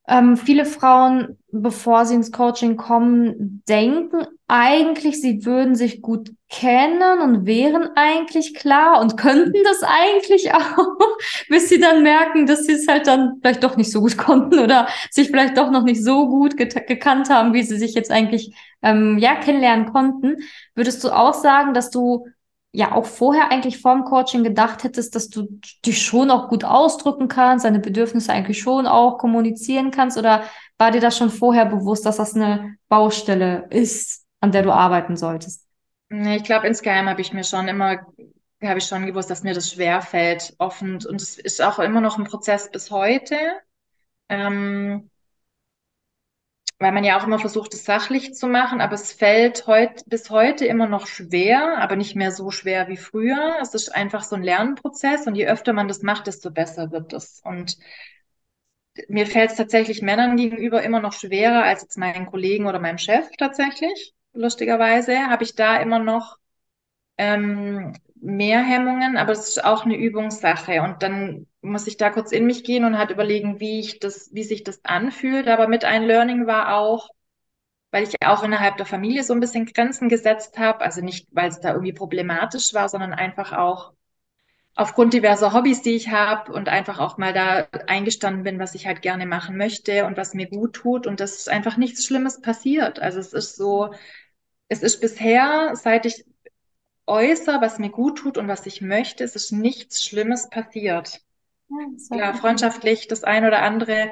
Ähm, 0.06 0.36
viele 0.36 0.66
Frauen, 0.66 1.38
bevor 1.50 2.04
sie 2.04 2.14
ins 2.14 2.30
Coaching 2.30 2.76
kommen, 2.76 3.62
denken 3.66 4.26
eigentlich, 4.46 5.20
sie 5.22 5.46
würden 5.46 5.74
sich 5.74 6.02
gut 6.02 6.30
kennen 6.50 7.20
und 7.22 7.46
wären 7.46 7.88
eigentlich 7.96 8.54
klar 8.54 9.00
und 9.00 9.16
könnten 9.16 9.62
das 9.64 9.82
eigentlich 9.82 10.52
auch, 10.52 10.98
bis 11.48 11.70
sie 11.70 11.80
dann 11.80 12.02
merken, 12.02 12.46
dass 12.46 12.64
sie 12.66 12.72
es 12.72 12.86
halt 12.86 13.06
dann 13.06 13.38
vielleicht 13.40 13.64
doch 13.64 13.76
nicht 13.76 13.90
so 13.90 14.00
gut 14.00 14.18
konnten 14.18 14.58
oder 14.58 14.88
sich 15.10 15.28
vielleicht 15.28 15.56
doch 15.56 15.70
noch 15.70 15.84
nicht 15.84 16.04
so 16.04 16.28
gut 16.28 16.58
gekannt 16.58 17.30
haben, 17.30 17.54
wie 17.54 17.62
sie 17.62 17.78
sich 17.78 17.94
jetzt 17.94 18.10
eigentlich 18.10 18.54
ähm, 18.82 19.16
ja 19.18 19.36
kennenlernen 19.36 19.90
konnten. 19.90 20.36
Würdest 20.74 21.02
du 21.02 21.10
auch 21.10 21.34
sagen, 21.34 21.72
dass 21.72 21.90
du 21.90 22.26
ja 22.74 22.92
auch 22.92 23.06
vorher 23.06 23.52
eigentlich 23.52 23.80
vorm 23.80 24.04
Coaching 24.04 24.42
gedacht 24.42 24.82
hättest, 24.82 25.14
dass 25.14 25.30
du 25.30 25.60
dich 25.86 26.02
schon 26.02 26.30
auch 26.32 26.48
gut 26.48 26.64
ausdrücken 26.64 27.28
kannst, 27.28 27.64
deine 27.64 27.78
Bedürfnisse 27.78 28.32
eigentlich 28.32 28.58
schon 28.58 28.88
auch 28.88 29.16
kommunizieren 29.16 29.92
kannst? 29.92 30.18
Oder 30.18 30.42
war 30.76 30.90
dir 30.90 31.00
das 31.00 31.16
schon 31.16 31.30
vorher 31.30 31.66
bewusst, 31.66 32.04
dass 32.04 32.16
das 32.16 32.34
eine 32.34 32.76
Baustelle 32.88 33.68
ist, 33.70 34.24
an 34.40 34.50
der 34.50 34.62
du 34.62 34.72
arbeiten 34.72 35.16
solltest? 35.16 35.68
Ich 36.10 36.42
glaube, 36.42 36.66
insgeheim 36.66 37.08
habe 37.08 37.20
ich 37.20 37.32
mir 37.32 37.44
schon 37.44 37.68
immer, 37.68 37.98
habe 38.60 38.78
ich 38.78 38.84
schon 38.84 39.06
gewusst, 39.06 39.30
dass 39.30 39.44
mir 39.44 39.54
das 39.54 39.72
schwer 39.72 40.02
fällt, 40.02 40.54
offen. 40.58 40.94
Und 41.06 41.22
es 41.22 41.38
ist 41.38 41.62
auch 41.62 41.78
immer 41.78 42.00
noch 42.00 42.18
ein 42.18 42.24
Prozess 42.24 42.72
bis 42.72 42.90
heute. 42.90 43.36
Ähm, 44.28 45.10
weil 46.84 46.92
man 46.92 47.02
ja 47.04 47.18
auch 47.18 47.24
immer 47.26 47.38
versucht, 47.38 47.72
es 47.72 47.84
sachlich 47.84 48.34
zu 48.34 48.46
machen, 48.46 48.82
aber 48.82 48.92
es 48.94 49.10
fällt 49.12 49.66
heut, 49.66 50.02
bis 50.06 50.28
heute 50.28 50.66
immer 50.66 50.86
noch 50.86 51.06
schwer, 51.06 51.78
aber 51.78 51.96
nicht 51.96 52.14
mehr 52.14 52.30
so 52.30 52.50
schwer 52.50 52.88
wie 52.88 52.98
früher. 52.98 53.56
Es 53.62 53.72
ist 53.74 53.88
einfach 53.88 54.22
so 54.22 54.36
ein 54.36 54.42
Lernprozess 54.42 55.26
und 55.26 55.34
je 55.34 55.46
öfter 55.46 55.72
man 55.72 55.88
das 55.88 56.02
macht, 56.02 56.26
desto 56.26 56.50
besser 56.50 56.92
wird 56.92 57.14
es. 57.14 57.40
Und 57.42 57.78
mir 59.08 59.26
fällt 59.26 59.50
es 59.52 59.56
tatsächlich 59.56 60.02
Männern 60.02 60.36
gegenüber 60.36 60.82
immer 60.82 61.00
noch 61.00 61.14
schwerer 61.14 61.64
als 61.64 61.80
jetzt 61.80 61.96
meinen 61.96 62.26
Kollegen 62.26 62.66
oder 62.66 62.78
meinem 62.80 62.98
Chef 62.98 63.28
tatsächlich. 63.38 64.14
Lustigerweise 64.34 65.18
habe 65.28 65.44
ich 65.44 65.54
da 65.54 65.78
immer 65.78 66.00
noch 66.00 66.36
ähm, 67.16 67.94
mehr 68.16 68.62
Hemmungen, 68.62 69.16
aber 69.16 69.32
es 69.32 69.48
ist 69.48 69.64
auch 69.64 69.86
eine 69.86 69.96
Übungssache. 69.96 70.82
Und 70.82 71.02
dann 71.02 71.46
muss 71.64 71.86
ich 71.86 71.96
da 71.96 72.10
kurz 72.10 72.32
in 72.32 72.46
mich 72.46 72.64
gehen 72.64 72.84
und 72.84 72.98
halt 72.98 73.10
überlegen, 73.10 73.60
wie 73.60 73.80
ich 73.80 73.98
das, 74.00 74.30
wie 74.34 74.44
sich 74.44 74.64
das 74.64 74.84
anfühlt. 74.84 75.48
Aber 75.48 75.68
mit 75.68 75.84
ein 75.84 76.04
Learning 76.04 76.46
war 76.46 76.76
auch, 76.76 77.10
weil 77.90 78.04
ich 78.04 78.16
auch 78.24 78.42
innerhalb 78.44 78.76
der 78.78 78.86
Familie 78.86 79.24
so 79.24 79.34
ein 79.34 79.40
bisschen 79.40 79.66
Grenzen 79.66 80.08
gesetzt 80.08 80.58
habe. 80.58 80.82
Also 80.82 81.00
nicht, 81.02 81.28
weil 81.32 81.48
es 81.48 81.60
da 81.60 81.72
irgendwie 81.72 81.92
problematisch 81.92 82.74
war, 82.74 82.88
sondern 82.88 83.12
einfach 83.14 83.52
auch 83.52 83.92
aufgrund 84.76 85.14
diverser 85.14 85.52
Hobbys, 85.52 85.82
die 85.82 85.94
ich 85.96 86.08
habe 86.10 86.52
und 86.52 86.68
einfach 86.68 86.98
auch 86.98 87.18
mal 87.18 87.32
da 87.32 87.68
eingestanden 87.86 88.42
bin, 88.44 88.58
was 88.58 88.74
ich 88.74 88.86
halt 88.86 89.02
gerne 89.02 89.26
machen 89.26 89.56
möchte 89.56 90.06
und 90.06 90.16
was 90.16 90.34
mir 90.34 90.48
gut 90.48 90.74
tut. 90.74 91.06
Und 91.06 91.20
das 91.20 91.36
ist 91.36 91.48
einfach 91.48 91.76
nichts 91.76 92.04
Schlimmes 92.06 92.40
passiert. 92.40 93.00
Also 93.00 93.20
es 93.20 93.32
ist 93.32 93.56
so, 93.56 93.94
es 94.68 94.82
ist 94.82 95.00
bisher, 95.00 95.72
seit 95.76 96.06
ich 96.06 96.24
äußere, 97.06 97.60
was 97.60 97.78
mir 97.78 97.90
gut 97.90 98.18
tut 98.18 98.38
und 98.38 98.48
was 98.48 98.66
ich 98.66 98.80
möchte, 98.82 99.24
es 99.24 99.36
ist 99.36 99.52
nichts 99.52 100.04
Schlimmes 100.04 100.50
passiert. 100.50 101.22
Ja, 101.68 101.76
Klar, 102.16 102.34
freundschaftlich 102.34 103.08
das 103.08 103.24
ein 103.24 103.44
oder 103.44 103.62
andere, 103.62 104.10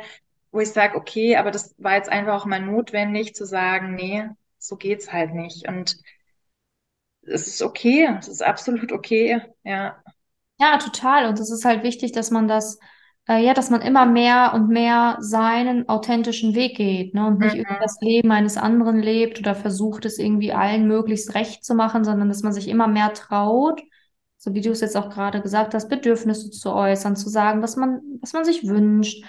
wo 0.50 0.60
ich 0.60 0.70
sage, 0.70 0.96
okay, 0.96 1.36
aber 1.36 1.50
das 1.50 1.74
war 1.78 1.94
jetzt 1.94 2.08
einfach 2.08 2.40
auch 2.40 2.46
mal 2.46 2.60
notwendig 2.60 3.34
zu 3.34 3.46
sagen, 3.46 3.94
nee, 3.94 4.28
so 4.58 4.76
geht's 4.76 5.12
halt 5.12 5.34
nicht. 5.34 5.68
Und 5.68 5.96
es 7.22 7.46
ist 7.46 7.62
okay, 7.62 8.08
es 8.18 8.28
ist 8.28 8.42
absolut 8.42 8.92
okay, 8.92 9.42
ja. 9.64 10.02
Ja, 10.58 10.78
total. 10.78 11.26
Und 11.26 11.38
es 11.40 11.50
ist 11.50 11.64
halt 11.64 11.82
wichtig, 11.82 12.12
dass 12.12 12.30
man 12.30 12.48
das 12.48 12.78
äh, 13.28 13.44
ja, 13.44 13.54
dass 13.54 13.70
man 13.70 13.82
immer 13.82 14.06
mehr 14.06 14.52
und 14.54 14.68
mehr 14.68 15.16
seinen 15.20 15.88
authentischen 15.88 16.54
Weg 16.54 16.76
geht, 16.76 17.14
ne? 17.14 17.26
Und 17.26 17.38
nicht 17.38 17.54
mhm. 17.54 17.62
über 17.62 17.78
das 17.80 17.98
Leben 18.00 18.32
eines 18.32 18.56
anderen 18.56 19.00
lebt 19.00 19.38
oder 19.38 19.54
versucht, 19.54 20.04
es 20.04 20.18
irgendwie 20.18 20.52
allen 20.52 20.88
möglichst 20.88 21.34
recht 21.34 21.64
zu 21.64 21.74
machen, 21.74 22.04
sondern 22.04 22.28
dass 22.28 22.42
man 22.42 22.52
sich 22.52 22.68
immer 22.68 22.88
mehr 22.88 23.12
traut, 23.12 23.80
so 24.42 24.54
wie 24.54 24.60
du 24.60 24.70
es 24.70 24.80
jetzt 24.80 24.96
auch 24.96 25.08
gerade 25.08 25.40
gesagt 25.40 25.72
hast, 25.72 25.88
Bedürfnisse 25.88 26.50
zu 26.50 26.72
äußern, 26.72 27.14
zu 27.14 27.28
sagen, 27.28 27.62
was 27.62 27.76
man, 27.76 28.00
was 28.20 28.32
man 28.32 28.44
sich 28.44 28.66
wünscht. 28.66 29.24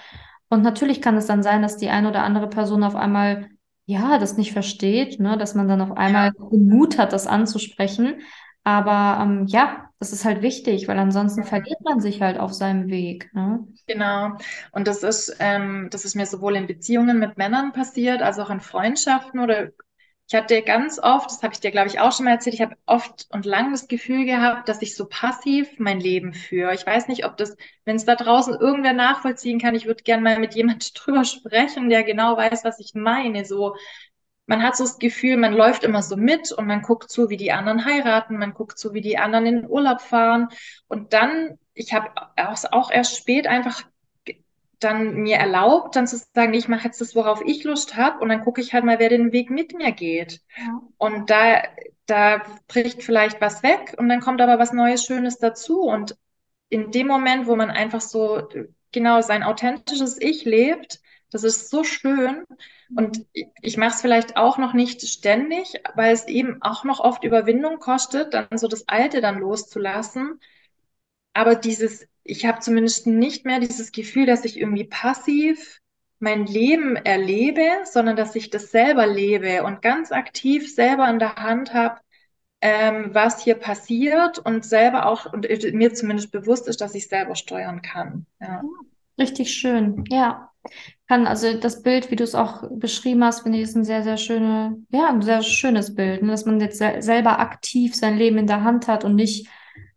Und 0.48 0.62
natürlich 0.62 1.00
kann 1.00 1.16
es 1.16 1.26
dann 1.26 1.44
sein, 1.44 1.62
dass 1.62 1.76
die 1.76 1.88
eine 1.88 2.08
oder 2.08 2.24
andere 2.24 2.48
Person 2.48 2.82
auf 2.82 2.96
einmal 2.96 3.48
ja, 3.86 4.18
das 4.18 4.36
nicht 4.36 4.52
versteht, 4.52 5.20
ne, 5.20 5.38
dass 5.38 5.54
man 5.54 5.68
dann 5.68 5.80
auf 5.82 5.96
einmal 5.96 6.32
den 6.50 6.66
Mut 6.68 6.98
hat, 6.98 7.12
das 7.12 7.28
anzusprechen. 7.28 8.22
Aber 8.64 9.22
ähm, 9.22 9.46
ja, 9.46 9.90
das 10.00 10.12
ist 10.12 10.24
halt 10.24 10.42
wichtig, 10.42 10.88
weil 10.88 10.98
ansonsten 10.98 11.44
verliert 11.44 11.80
man 11.84 12.00
sich 12.00 12.20
halt 12.20 12.38
auf 12.38 12.52
seinem 12.52 12.88
Weg. 12.88 13.30
Ne? 13.34 13.68
Genau. 13.86 14.32
Und 14.72 14.88
das 14.88 15.04
ist, 15.04 15.36
ähm, 15.38 15.88
das 15.90 16.04
ist 16.04 16.16
mir 16.16 16.26
sowohl 16.26 16.56
in 16.56 16.66
Beziehungen 16.66 17.20
mit 17.20 17.36
Männern 17.36 17.72
passiert, 17.72 18.20
als 18.20 18.38
auch 18.40 18.50
in 18.50 18.60
Freundschaften 18.60 19.38
oder 19.38 19.68
ich 20.26 20.34
hatte 20.34 20.62
ganz 20.62 20.98
oft, 20.98 21.30
das 21.30 21.42
habe 21.42 21.52
ich 21.52 21.60
dir, 21.60 21.70
glaube 21.70 21.88
ich, 21.88 22.00
auch 22.00 22.10
schon 22.12 22.24
mal 22.24 22.32
erzählt, 22.32 22.54
ich 22.54 22.62
habe 22.62 22.76
oft 22.86 23.26
und 23.30 23.44
lang 23.44 23.72
das 23.72 23.88
Gefühl 23.88 24.24
gehabt, 24.24 24.68
dass 24.68 24.80
ich 24.80 24.96
so 24.96 25.06
passiv 25.06 25.68
mein 25.78 26.00
Leben 26.00 26.32
führe. 26.32 26.74
Ich 26.74 26.86
weiß 26.86 27.08
nicht, 27.08 27.26
ob 27.26 27.36
das, 27.36 27.56
wenn 27.84 27.96
es 27.96 28.06
da 28.06 28.16
draußen 28.16 28.54
irgendwer 28.54 28.94
nachvollziehen 28.94 29.60
kann, 29.60 29.74
ich 29.74 29.86
würde 29.86 30.02
gerne 30.02 30.22
mal 30.22 30.38
mit 30.38 30.54
jemand 30.56 30.92
drüber 30.94 31.24
sprechen, 31.24 31.90
der 31.90 32.04
genau 32.04 32.36
weiß, 32.36 32.64
was 32.64 32.80
ich 32.80 32.94
meine. 32.94 33.44
So, 33.44 33.76
man 34.46 34.62
hat 34.62 34.76
so 34.76 34.84
das 34.84 34.98
Gefühl, 34.98 35.36
man 35.36 35.52
läuft 35.54 35.84
immer 35.84 36.02
so 36.02 36.16
mit 36.16 36.52
und 36.52 36.66
man 36.66 36.82
guckt 36.82 37.10
zu, 37.10 37.28
wie 37.28 37.36
die 37.36 37.52
anderen 37.52 37.84
heiraten, 37.84 38.38
man 38.38 38.54
guckt 38.54 38.78
zu, 38.78 38.94
wie 38.94 39.02
die 39.02 39.18
anderen 39.18 39.46
in 39.46 39.56
den 39.56 39.70
Urlaub 39.70 40.00
fahren. 40.00 40.48
Und 40.88 41.12
dann, 41.12 41.58
ich 41.74 41.92
habe 41.92 42.10
auch 42.72 42.90
erst 42.90 43.16
spät 43.16 43.46
einfach 43.46 43.82
dann 44.80 45.14
mir 45.14 45.36
erlaubt, 45.36 45.96
dann 45.96 46.06
zu 46.06 46.18
sagen, 46.34 46.54
ich 46.54 46.68
mache 46.68 46.84
jetzt 46.84 47.00
das, 47.00 47.14
worauf 47.14 47.42
ich 47.44 47.64
Lust 47.64 47.96
habe 47.96 48.20
und 48.20 48.28
dann 48.28 48.42
gucke 48.42 48.60
ich 48.60 48.72
halt 48.72 48.84
mal, 48.84 48.98
wer 48.98 49.08
den 49.08 49.32
Weg 49.32 49.50
mit 49.50 49.74
mir 49.74 49.92
geht. 49.92 50.40
Ja. 50.56 50.80
Und 50.98 51.30
da, 51.30 51.62
da 52.06 52.42
bricht 52.68 53.02
vielleicht 53.02 53.40
was 53.40 53.62
weg 53.62 53.94
und 53.98 54.08
dann 54.08 54.20
kommt 54.20 54.40
aber 54.40 54.58
was 54.58 54.72
Neues, 54.72 55.04
Schönes 55.04 55.38
dazu. 55.38 55.82
Und 55.82 56.16
in 56.68 56.90
dem 56.90 57.06
Moment, 57.06 57.46
wo 57.46 57.56
man 57.56 57.70
einfach 57.70 58.00
so 58.00 58.48
genau 58.92 59.20
sein 59.20 59.42
authentisches 59.42 60.20
Ich 60.20 60.44
lebt, 60.44 61.00
das 61.30 61.44
ist 61.44 61.68
so 61.68 61.82
schön. 61.82 62.44
Und 62.94 63.26
ich 63.32 63.76
mache 63.76 63.94
es 63.94 64.00
vielleicht 64.00 64.36
auch 64.36 64.56
noch 64.56 64.72
nicht 64.72 65.02
ständig, 65.02 65.74
weil 65.94 66.12
es 66.14 66.28
eben 66.28 66.62
auch 66.62 66.84
noch 66.84 67.00
oft 67.00 67.24
Überwindung 67.24 67.80
kostet, 67.80 68.34
dann 68.34 68.46
so 68.56 68.68
das 68.68 68.88
Alte 68.88 69.20
dann 69.20 69.40
loszulassen. 69.40 70.40
Aber 71.32 71.56
dieses, 71.56 72.06
ich 72.24 72.46
habe 72.46 72.60
zumindest 72.60 73.06
nicht 73.06 73.44
mehr 73.44 73.60
dieses 73.60 73.92
Gefühl, 73.92 74.26
dass 74.26 74.44
ich 74.44 74.58
irgendwie 74.58 74.84
passiv 74.84 75.80
mein 76.18 76.46
Leben 76.46 76.96
erlebe, 76.96 77.62
sondern 77.84 78.16
dass 78.16 78.34
ich 78.34 78.50
das 78.50 78.70
selber 78.70 79.06
lebe 79.06 79.62
und 79.62 79.82
ganz 79.82 80.10
aktiv 80.10 80.74
selber 80.74 81.08
in 81.08 81.18
der 81.18 81.36
Hand 81.36 81.74
habe, 81.74 82.00
ähm, 82.60 83.10
was 83.12 83.44
hier 83.44 83.56
passiert 83.56 84.38
und 84.38 84.64
selber 84.64 85.06
auch 85.06 85.30
und 85.32 85.46
mir 85.74 85.92
zumindest 85.92 86.32
bewusst 86.32 86.66
ist, 86.66 86.80
dass 86.80 86.94
ich 86.94 87.08
selber 87.08 87.34
steuern 87.34 87.82
kann. 87.82 88.26
Ja. 88.40 88.62
Richtig 89.18 89.52
schön, 89.52 90.04
ja 90.08 90.50
kann, 91.08 91.26
also 91.26 91.58
das 91.58 91.82
Bild, 91.82 92.10
wie 92.10 92.16
du 92.16 92.24
es 92.24 92.34
auch 92.34 92.64
beschrieben 92.70 93.24
hast, 93.24 93.42
finde 93.42 93.58
ich, 93.58 93.64
ist 93.64 93.76
ein 93.76 93.84
sehr, 93.84 94.02
sehr 94.02 94.16
schöne, 94.16 94.78
ja, 94.90 95.08
ein 95.08 95.22
sehr 95.22 95.42
schönes 95.42 95.94
Bild, 95.94 96.22
ne? 96.22 96.30
dass 96.30 96.46
man 96.46 96.60
jetzt 96.60 96.78
se 96.78 96.96
selber 97.00 97.38
aktiv 97.38 97.94
sein 97.94 98.16
Leben 98.16 98.38
in 98.38 98.46
der 98.46 98.64
Hand 98.64 98.88
hat 98.88 99.04
und 99.04 99.14
nicht 99.14 99.48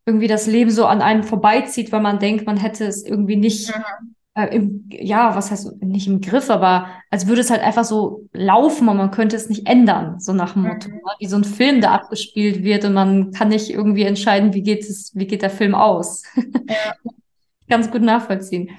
irgendwie 0.08 0.28
das 0.28 0.48
Leben 0.48 0.72
so 0.72 0.86
an 0.86 1.02
einem 1.02 1.24
vorbeizieht, 1.24 1.92
weil 1.92 2.02
man 2.02 2.18
denkt, 2.18 2.46
man 2.46 2.56
hätte 2.56 2.86
es 2.86 3.06
irgendwie 3.06 3.36
nicht, 3.36 3.76
mhm. 3.76 4.16
äh, 4.36 4.56
im, 4.56 4.86
ja, 4.90 5.36
was 5.36 5.52
heißt, 5.52 5.84
nicht 5.84 6.08
im 6.08 6.22
Griff, 6.22 6.50
aber 6.50 6.88
als 7.12 7.28
würde 7.28 7.42
es 7.42 7.52
halt 7.52 7.62
einfach 7.62 7.84
so 7.84 8.24
laufen 8.32 8.88
und 8.88 8.96
man 8.96 9.12
könnte 9.12 9.36
es 9.36 9.50
nicht 9.50 9.68
ändern, 9.68 10.20
so 10.22 10.32
nach 10.32 10.54
dem 10.54 10.64
Motto, 10.64 10.88
mhm. 10.88 10.96
Ne? 10.96 11.02
wie 11.20 11.28
so 11.28 11.36
ein 11.36 11.44
Film, 11.44 11.82
der 11.82 11.92
abgespielt 11.92 12.64
wird 12.64 12.86
und 12.86 12.94
man 12.94 13.32
kann 13.32 13.50
nicht 13.50 13.70
irgendwie 13.70 14.04
entscheiden, 14.04 14.54
wie 14.54 14.64
geht 14.64 14.84
es, 14.84 15.12
wie 15.14 15.28
geht 15.28 15.42
der 15.42 15.50
Film 15.50 15.76
aus. 15.76 16.24
Ja. 16.36 16.94
Ganz 17.70 17.92
gut 17.92 18.02
nachvollziehen. 18.02 18.70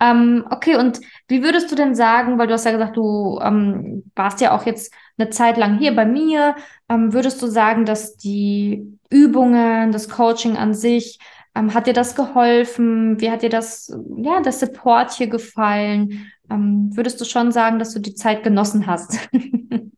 Ähm, 0.00 0.44
okay, 0.50 0.76
und 0.76 1.00
wie 1.28 1.42
würdest 1.42 1.72
du 1.72 1.76
denn 1.76 1.94
sagen, 1.94 2.38
weil 2.38 2.46
du 2.46 2.52
hast 2.52 2.66
ja 2.66 2.72
gesagt, 2.72 2.98
du 2.98 3.38
ähm, 3.42 4.04
warst 4.14 4.42
ja 4.42 4.54
auch 4.54 4.66
jetzt 4.66 4.92
eine 5.18 5.30
Zeit 5.30 5.56
lang 5.56 5.78
hier 5.78 5.94
bei 5.94 6.06
mir, 6.06 6.56
ähm, 6.88 7.12
würdest 7.12 7.40
du 7.42 7.46
sagen, 7.46 7.84
dass 7.84 8.16
die 8.16 8.98
Übungen, 9.10 9.92
das 9.92 10.08
Coaching 10.08 10.56
an 10.56 10.74
sich, 10.74 11.18
ähm, 11.54 11.74
hat 11.74 11.86
dir 11.86 11.92
das 11.92 12.16
geholfen? 12.16 13.20
Wie 13.20 13.30
hat 13.30 13.42
dir 13.42 13.50
das, 13.50 13.92
ja, 14.18 14.40
das 14.40 14.60
Support 14.60 15.12
hier 15.12 15.28
gefallen? 15.28 16.30
Ähm, 16.50 16.90
würdest 16.94 17.20
du 17.20 17.24
schon 17.24 17.52
sagen, 17.52 17.78
dass 17.78 17.92
du 17.94 18.00
die 18.00 18.14
Zeit 18.14 18.42
genossen 18.42 18.86
hast? 18.86 19.28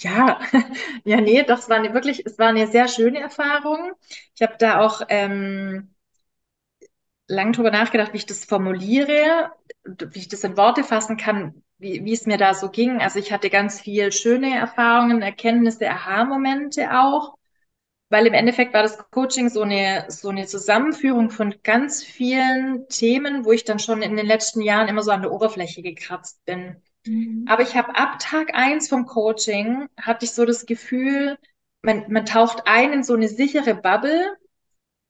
ja, 0.00 0.38
ja, 1.04 1.20
nee, 1.20 1.42
doch, 1.44 1.58
es 1.58 1.68
war 1.68 1.76
eine 1.76 1.94
wirklich, 1.94 2.24
es 2.26 2.38
war 2.38 2.48
eine 2.48 2.66
sehr 2.66 2.88
schöne 2.88 3.20
Erfahrung. 3.20 3.92
Ich 4.34 4.42
habe 4.42 4.54
da 4.58 4.80
auch 4.80 5.02
ähm, 5.08 5.94
lang 7.26 7.52
drüber 7.52 7.70
nachgedacht, 7.70 8.12
wie 8.12 8.18
ich 8.18 8.26
das 8.26 8.44
formuliere, 8.44 9.52
wie 9.84 10.18
ich 10.18 10.28
das 10.28 10.44
in 10.44 10.56
Worte 10.56 10.84
fassen 10.84 11.16
kann, 11.16 11.62
wie, 11.78 12.04
wie 12.04 12.12
es 12.12 12.26
mir 12.26 12.38
da 12.38 12.54
so 12.54 12.70
ging. 12.70 13.00
Also 13.00 13.18
ich 13.18 13.32
hatte 13.32 13.50
ganz 13.50 13.80
viel 13.80 14.12
schöne 14.12 14.56
Erfahrungen, 14.56 15.22
Erkenntnisse, 15.22 15.90
Aha-Momente 15.90 16.90
auch, 16.98 17.36
weil 18.10 18.26
im 18.26 18.34
Endeffekt 18.34 18.74
war 18.74 18.82
das 18.82 18.98
Coaching 19.10 19.50
so 19.50 19.62
eine, 19.62 20.06
so 20.08 20.30
eine 20.30 20.46
Zusammenführung 20.46 21.30
von 21.30 21.54
ganz 21.62 22.02
vielen 22.02 22.88
Themen, 22.88 23.44
wo 23.44 23.52
ich 23.52 23.64
dann 23.64 23.78
schon 23.78 24.02
in 24.02 24.16
den 24.16 24.26
letzten 24.26 24.62
Jahren 24.62 24.88
immer 24.88 25.02
so 25.02 25.10
an 25.10 25.22
der 25.22 25.32
Oberfläche 25.32 25.82
gekratzt 25.82 26.44
bin. 26.44 26.76
Mhm. 27.06 27.44
Aber 27.48 27.62
ich 27.62 27.76
habe 27.76 27.94
ab 27.96 28.18
Tag 28.18 28.54
eins 28.54 28.88
vom 28.88 29.06
Coaching, 29.06 29.88
hatte 30.00 30.24
ich 30.24 30.32
so 30.32 30.44
das 30.44 30.66
Gefühl, 30.66 31.38
man, 31.82 32.04
man 32.10 32.26
taucht 32.26 32.62
ein 32.66 32.92
in 32.92 33.02
so 33.04 33.14
eine 33.14 33.28
sichere 33.28 33.74
Bubble, 33.74 34.36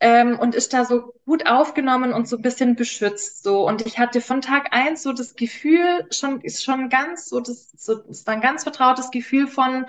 ähm, 0.01 0.39
und 0.39 0.55
ist 0.55 0.73
da 0.73 0.85
so 0.85 1.15
gut 1.25 1.47
aufgenommen 1.47 2.13
und 2.13 2.29
so 2.29 2.37
ein 2.37 2.43
bisschen 2.43 2.77
beschützt 2.77 3.43
so 3.43 3.67
und 3.67 3.87
ich 3.87 3.99
hatte 3.99 4.21
von 4.21 4.41
Tag 4.41 4.69
eins 4.73 5.03
so 5.03 5.13
das 5.13 5.35
Gefühl 5.35 6.07
schon 6.11 6.41
ist 6.41 6.65
schon 6.65 6.89
ganz 6.89 7.29
so 7.29 7.41
das 7.41 7.71
so 7.73 7.97
war 8.27 8.35
ein 8.35 8.41
ganz 8.41 8.63
vertrautes 8.63 9.11
Gefühl 9.11 9.49
von 9.49 9.87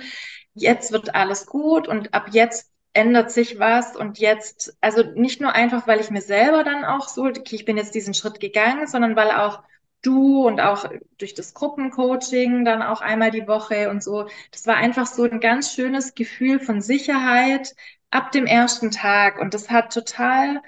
jetzt 0.54 0.92
wird 0.92 1.16
alles 1.16 1.46
gut 1.46 1.88
und 1.88 2.14
ab 2.14 2.30
jetzt 2.32 2.72
ändert 2.94 3.32
sich 3.32 3.60
was 3.60 3.96
und 3.96 4.18
jetzt 4.18 4.76
also 4.82 5.04
nicht 5.04 5.42
nur 5.42 5.54
einfach 5.54 5.88
weil 5.88 6.00
ich 6.00 6.10
mir 6.10 6.22
selber 6.22 6.64
dann 6.64 6.86
auch 6.86 7.08
so 7.08 7.26
okay, 7.26 7.56
ich 7.56 7.66
bin 7.66 7.78
jetzt 7.78 7.94
diesen 7.94 8.14
Schritt 8.16 8.40
gegangen 8.40 8.88
sondern 8.88 9.16
weil 9.16 9.32
auch 9.32 9.62
du 10.02 10.48
und 10.48 10.62
auch 10.62 10.86
durch 11.18 11.34
das 11.34 11.54
Gruppencoaching 11.54 12.66
dann 12.66 12.82
auch 12.82 13.02
einmal 13.02 13.32
die 13.32 13.48
Woche 13.48 13.90
und 13.90 14.02
so. 14.04 14.28
Das 14.52 14.66
war 14.66 14.78
einfach 14.78 15.06
so 15.06 15.24
ein 15.24 15.40
ganz 15.40 15.74
schönes 15.74 16.16
Gefühl 16.16 16.60
von 16.60 16.82
Sicherheit, 16.82 17.76
ab 18.12 18.32
dem 18.32 18.46
ersten 18.46 18.92
Tag. 18.92 19.40
Und 19.40 19.54
das 19.54 19.70
hat 19.70 19.94
total 19.94 20.62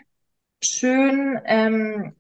schön 0.64 1.40
ähm, 1.46 2.16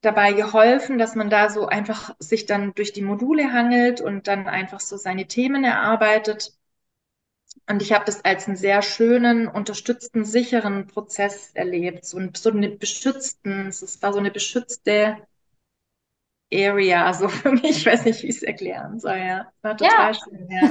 dabei 0.00 0.32
geholfen, 0.32 0.98
dass 0.98 1.14
man 1.14 1.30
da 1.30 1.50
so 1.50 1.66
einfach 1.66 2.14
sich 2.18 2.46
dann 2.46 2.74
durch 2.74 2.92
die 2.92 3.02
Module 3.02 3.52
hangelt 3.52 4.00
und 4.00 4.28
dann 4.28 4.46
einfach 4.48 4.80
so 4.80 4.96
seine 4.96 5.26
Themen 5.26 5.64
erarbeitet. 5.64 6.52
Und 7.68 7.82
ich 7.82 7.92
habe 7.92 8.04
das 8.04 8.24
als 8.24 8.46
einen 8.46 8.56
sehr 8.56 8.82
schönen, 8.82 9.48
unterstützten, 9.48 10.24
sicheren 10.24 10.86
Prozess 10.86 11.50
erlebt. 11.54 12.04
So, 12.04 12.20
so 12.36 12.50
eine 12.50 12.68
beschützten, 12.68 13.68
es 13.68 14.02
war 14.02 14.12
so 14.12 14.20
eine 14.20 14.30
beschützte 14.30 15.16
Area, 16.52 17.12
so 17.12 17.28
für 17.28 17.50
mich. 17.50 17.78
Ich 17.78 17.86
weiß 17.86 18.04
nicht, 18.04 18.22
wie 18.22 18.28
ich 18.28 18.36
es 18.36 18.42
erklären 18.42 19.00
soll. 19.00 19.16
Ja, 19.16 19.52
war 19.62 19.76
total 19.76 20.12
ja. 20.12 20.14
schön. 20.14 20.48
Ja, 20.50 20.62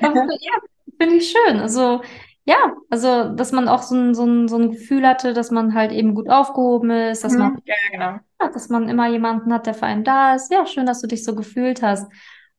ja 0.40 0.52
finde 0.98 1.16
ich 1.16 1.30
schön. 1.30 1.60
Also 1.60 2.02
ja, 2.46 2.74
also 2.90 3.30
dass 3.30 3.50
man 3.50 3.68
auch 3.68 3.82
so 3.82 3.96
ein, 3.96 4.14
so, 4.14 4.24
ein, 4.24 4.46
so 4.46 4.56
ein 4.56 4.70
Gefühl 4.70 5.06
hatte, 5.06 5.34
dass 5.34 5.50
man 5.50 5.74
halt 5.74 5.90
eben 5.90 6.14
gut 6.14 6.30
aufgehoben 6.30 6.90
ist, 6.90 7.24
dass 7.24 7.32
mhm. 7.32 7.38
man, 7.38 7.62
ja, 7.64 7.74
genau. 7.90 8.20
ja, 8.40 8.48
dass 8.52 8.68
man 8.68 8.88
immer 8.88 9.08
jemanden 9.08 9.52
hat, 9.52 9.66
der 9.66 9.74
für 9.74 9.86
einen 9.86 10.04
da 10.04 10.34
ist. 10.34 10.52
Ja, 10.52 10.64
schön, 10.64 10.86
dass 10.86 11.00
du 11.00 11.08
dich 11.08 11.24
so 11.24 11.34
gefühlt 11.34 11.82
hast. 11.82 12.10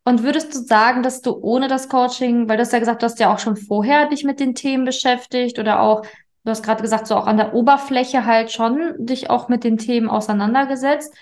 Und 0.04 0.24
würdest 0.24 0.54
du 0.54 0.60
sagen, 0.60 1.04
dass 1.04 1.22
du 1.22 1.38
ohne 1.42 1.70
das 1.70 1.88
Coaching, 1.88 2.50
weil 2.50 2.58
du 2.58 2.62
hast 2.62 2.74
ja 2.74 2.80
gesagt, 2.80 3.02
du 3.02 3.06
hast 3.06 3.20
ja 3.20 3.34
auch 3.34 3.40
schon 3.40 3.56
vorher 3.56 4.08
dich 4.08 4.26
mit 4.26 4.42
den 4.42 4.56
Themen 4.56 4.84
beschäftigt 4.84 5.58
oder 5.58 5.82
auch, 5.82 6.02
du 6.02 6.52
hast 6.52 6.64
gerade 6.64 6.82
gesagt, 6.82 7.08
so 7.08 7.16
auch 7.16 7.28
an 7.28 7.38
der 7.38 7.54
Oberfläche 7.54 8.26
halt 8.26 8.52
schon 8.52 8.94
dich 8.98 9.30
auch 9.30 9.48
mit 9.48 9.64
den 9.64 9.78
Themen 9.78 10.10
auseinandergesetzt. 10.10 11.14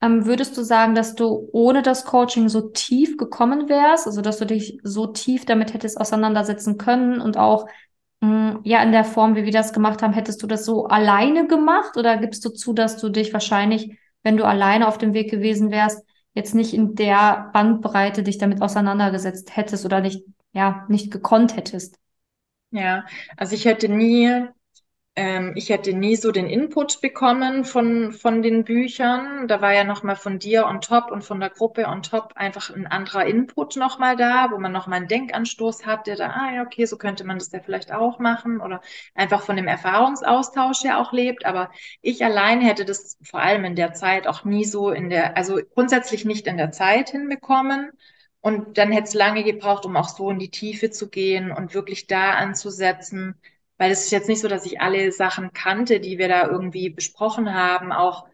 Ähm, 0.00 0.24
würdest 0.24 0.56
du 0.56 0.62
sagen, 0.62 0.94
dass 0.94 1.14
du 1.14 1.48
ohne 1.52 1.82
das 1.82 2.04
Coaching 2.06 2.48
so 2.48 2.68
tief 2.68 3.16
gekommen 3.18 3.68
wärst, 3.68 4.06
also 4.06 4.22
dass 4.22 4.38
du 4.38 4.46
dich 4.46 4.78
so 4.82 5.06
tief 5.06 5.44
damit 5.44 5.72
hättest 5.72 6.00
auseinandersetzen 6.00 6.78
können 6.78 7.20
und 7.20 7.38
auch 7.38 7.66
ja, 8.64 8.82
in 8.82 8.92
der 8.92 9.04
Form, 9.04 9.36
wie 9.36 9.44
wir 9.44 9.52
das 9.52 9.72
gemacht 9.72 10.02
haben, 10.02 10.12
hättest 10.12 10.42
du 10.42 10.46
das 10.46 10.64
so 10.64 10.86
alleine 10.86 11.46
gemacht 11.46 11.96
oder 11.96 12.16
gibst 12.18 12.44
du 12.44 12.50
zu, 12.50 12.72
dass 12.72 12.96
du 12.98 13.08
dich 13.08 13.32
wahrscheinlich, 13.32 13.98
wenn 14.22 14.36
du 14.36 14.44
alleine 14.44 14.88
auf 14.88 14.98
dem 14.98 15.14
Weg 15.14 15.30
gewesen 15.30 15.70
wärst, 15.70 16.04
jetzt 16.34 16.54
nicht 16.54 16.74
in 16.74 16.94
der 16.94 17.50
Bandbreite 17.52 18.22
dich 18.22 18.38
damit 18.38 18.62
auseinandergesetzt 18.62 19.56
hättest 19.56 19.84
oder 19.84 20.00
nicht, 20.00 20.24
ja, 20.52 20.84
nicht 20.88 21.10
gekonnt 21.10 21.56
hättest? 21.56 21.98
Ja, 22.70 23.04
also 23.36 23.54
ich 23.54 23.64
hätte 23.64 23.88
nie 23.88 24.46
ähm, 25.16 25.52
ich 25.54 25.68
hätte 25.68 25.92
nie 25.92 26.16
so 26.16 26.32
den 26.32 26.48
Input 26.48 27.00
bekommen 27.00 27.64
von, 27.64 28.12
von 28.12 28.42
den 28.42 28.64
Büchern. 28.64 29.46
Da 29.46 29.60
war 29.60 29.72
ja 29.72 29.84
nochmal 29.84 30.16
von 30.16 30.40
dir 30.40 30.66
on 30.66 30.80
top 30.80 31.12
und 31.12 31.22
von 31.22 31.38
der 31.38 31.50
Gruppe 31.50 31.86
on 31.86 32.02
top 32.02 32.32
einfach 32.34 32.74
ein 32.74 32.88
anderer 32.88 33.24
Input 33.24 33.76
nochmal 33.76 34.16
da, 34.16 34.48
wo 34.50 34.58
man 34.58 34.72
nochmal 34.72 34.98
einen 34.98 35.08
Denkanstoß 35.08 35.86
hat, 35.86 36.08
der 36.08 36.16
da, 36.16 36.30
ah 36.30 36.54
ja, 36.54 36.62
okay, 36.62 36.84
so 36.86 36.96
könnte 36.98 37.22
man 37.24 37.38
das 37.38 37.52
ja 37.52 37.60
vielleicht 37.60 37.92
auch 37.92 38.18
machen 38.18 38.60
oder 38.60 38.80
einfach 39.14 39.42
von 39.42 39.54
dem 39.56 39.68
Erfahrungsaustausch 39.68 40.82
ja 40.82 41.00
auch 41.00 41.12
lebt. 41.12 41.46
Aber 41.46 41.70
ich 42.02 42.24
allein 42.24 42.60
hätte 42.60 42.84
das 42.84 43.16
vor 43.22 43.40
allem 43.40 43.64
in 43.64 43.76
der 43.76 43.92
Zeit 43.92 44.26
auch 44.26 44.44
nie 44.44 44.64
so 44.64 44.90
in 44.90 45.10
der, 45.10 45.36
also 45.36 45.60
grundsätzlich 45.74 46.24
nicht 46.24 46.48
in 46.48 46.56
der 46.56 46.72
Zeit 46.72 47.10
hinbekommen. 47.10 47.92
Und 48.40 48.78
dann 48.78 48.92
hätte 48.92 49.08
es 49.08 49.14
lange 49.14 49.44
gebraucht, 49.44 49.86
um 49.86 49.96
auch 49.96 50.08
so 50.08 50.28
in 50.30 50.38
die 50.38 50.50
Tiefe 50.50 50.90
zu 50.90 51.08
gehen 51.08 51.50
und 51.52 51.72
wirklich 51.72 52.08
da 52.08 52.32
anzusetzen 52.34 53.36
weil 53.78 53.90
es 53.90 54.04
ist 54.06 54.10
jetzt 54.12 54.28
nicht 54.28 54.40
so, 54.40 54.48
dass 54.48 54.66
ich 54.66 54.80
alle 54.80 55.12
Sachen 55.12 55.52
kannte, 55.52 56.00
die 56.00 56.18
wir 56.18 56.28
da 56.28 56.46
irgendwie 56.48 56.90
besprochen 56.90 57.52
haben, 57.54 57.92
auch, 57.92 58.26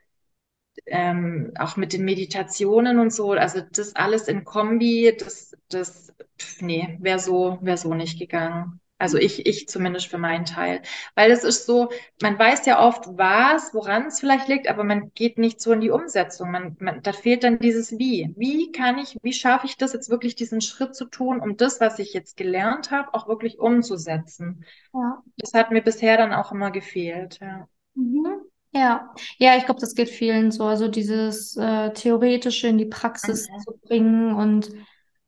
ähm, 0.86 1.52
auch 1.58 1.76
mit 1.76 1.92
den 1.92 2.04
Meditationen 2.04 2.98
und 2.98 3.12
so. 3.12 3.32
Also 3.32 3.60
das 3.72 3.96
alles 3.96 4.28
in 4.28 4.44
Kombi, 4.44 5.14
das, 5.18 5.56
das, 5.70 6.12
nee, 6.60 6.98
wäre 7.00 7.18
so, 7.18 7.58
wäre 7.62 7.76
so 7.78 7.94
nicht 7.94 8.18
gegangen. 8.18 8.79
Also 9.00 9.16
ich, 9.16 9.46
ich 9.46 9.66
zumindest 9.66 10.08
für 10.08 10.18
meinen 10.18 10.44
Teil. 10.44 10.82
Weil 11.14 11.30
es 11.30 11.42
ist 11.42 11.64
so, 11.64 11.88
man 12.20 12.38
weiß 12.38 12.66
ja 12.66 12.86
oft 12.86 13.06
was, 13.16 13.72
woran 13.72 14.06
es 14.06 14.20
vielleicht 14.20 14.46
liegt, 14.46 14.68
aber 14.68 14.84
man 14.84 15.10
geht 15.14 15.38
nicht 15.38 15.60
so 15.60 15.72
in 15.72 15.80
die 15.80 15.90
Umsetzung. 15.90 16.50
Man, 16.50 16.76
man, 16.80 17.02
da 17.02 17.12
fehlt 17.12 17.42
dann 17.42 17.58
dieses 17.58 17.98
Wie. 17.98 18.34
Wie 18.36 18.70
kann 18.72 18.98
ich, 18.98 19.16
wie 19.22 19.32
schaffe 19.32 19.66
ich 19.66 19.78
das 19.78 19.94
jetzt 19.94 20.10
wirklich, 20.10 20.34
diesen 20.34 20.60
Schritt 20.60 20.94
zu 20.94 21.06
tun, 21.06 21.40
um 21.40 21.56
das, 21.56 21.80
was 21.80 21.98
ich 21.98 22.12
jetzt 22.12 22.36
gelernt 22.36 22.90
habe, 22.90 23.14
auch 23.14 23.26
wirklich 23.26 23.58
umzusetzen? 23.58 24.66
Ja. 24.92 25.22
Das 25.38 25.54
hat 25.54 25.70
mir 25.70 25.82
bisher 25.82 26.18
dann 26.18 26.34
auch 26.34 26.52
immer 26.52 26.70
gefehlt, 26.70 27.38
ja. 27.40 27.66
Mhm. 27.94 28.26
Ja, 28.72 29.12
ja, 29.38 29.56
ich 29.56 29.64
glaube, 29.64 29.80
das 29.80 29.94
geht 29.94 30.10
vielen 30.10 30.52
so. 30.52 30.64
Also 30.64 30.88
dieses 30.88 31.56
äh, 31.56 31.92
Theoretische 31.92 32.68
in 32.68 32.78
die 32.78 32.86
Praxis 32.86 33.48
mhm. 33.48 33.58
zu 33.60 33.78
bringen 33.82 34.34
und 34.34 34.70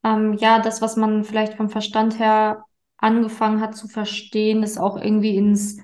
ähm, 0.04 0.34
ja, 0.34 0.60
das, 0.60 0.82
was 0.82 0.96
man 0.96 1.24
vielleicht 1.24 1.54
vom 1.54 1.70
Verstand 1.70 2.18
her 2.18 2.64
angefangen 3.02 3.60
hat 3.60 3.76
zu 3.76 3.88
verstehen, 3.88 4.62
ist 4.62 4.78
auch 4.78 4.96
irgendwie 4.96 5.36
ins, 5.36 5.78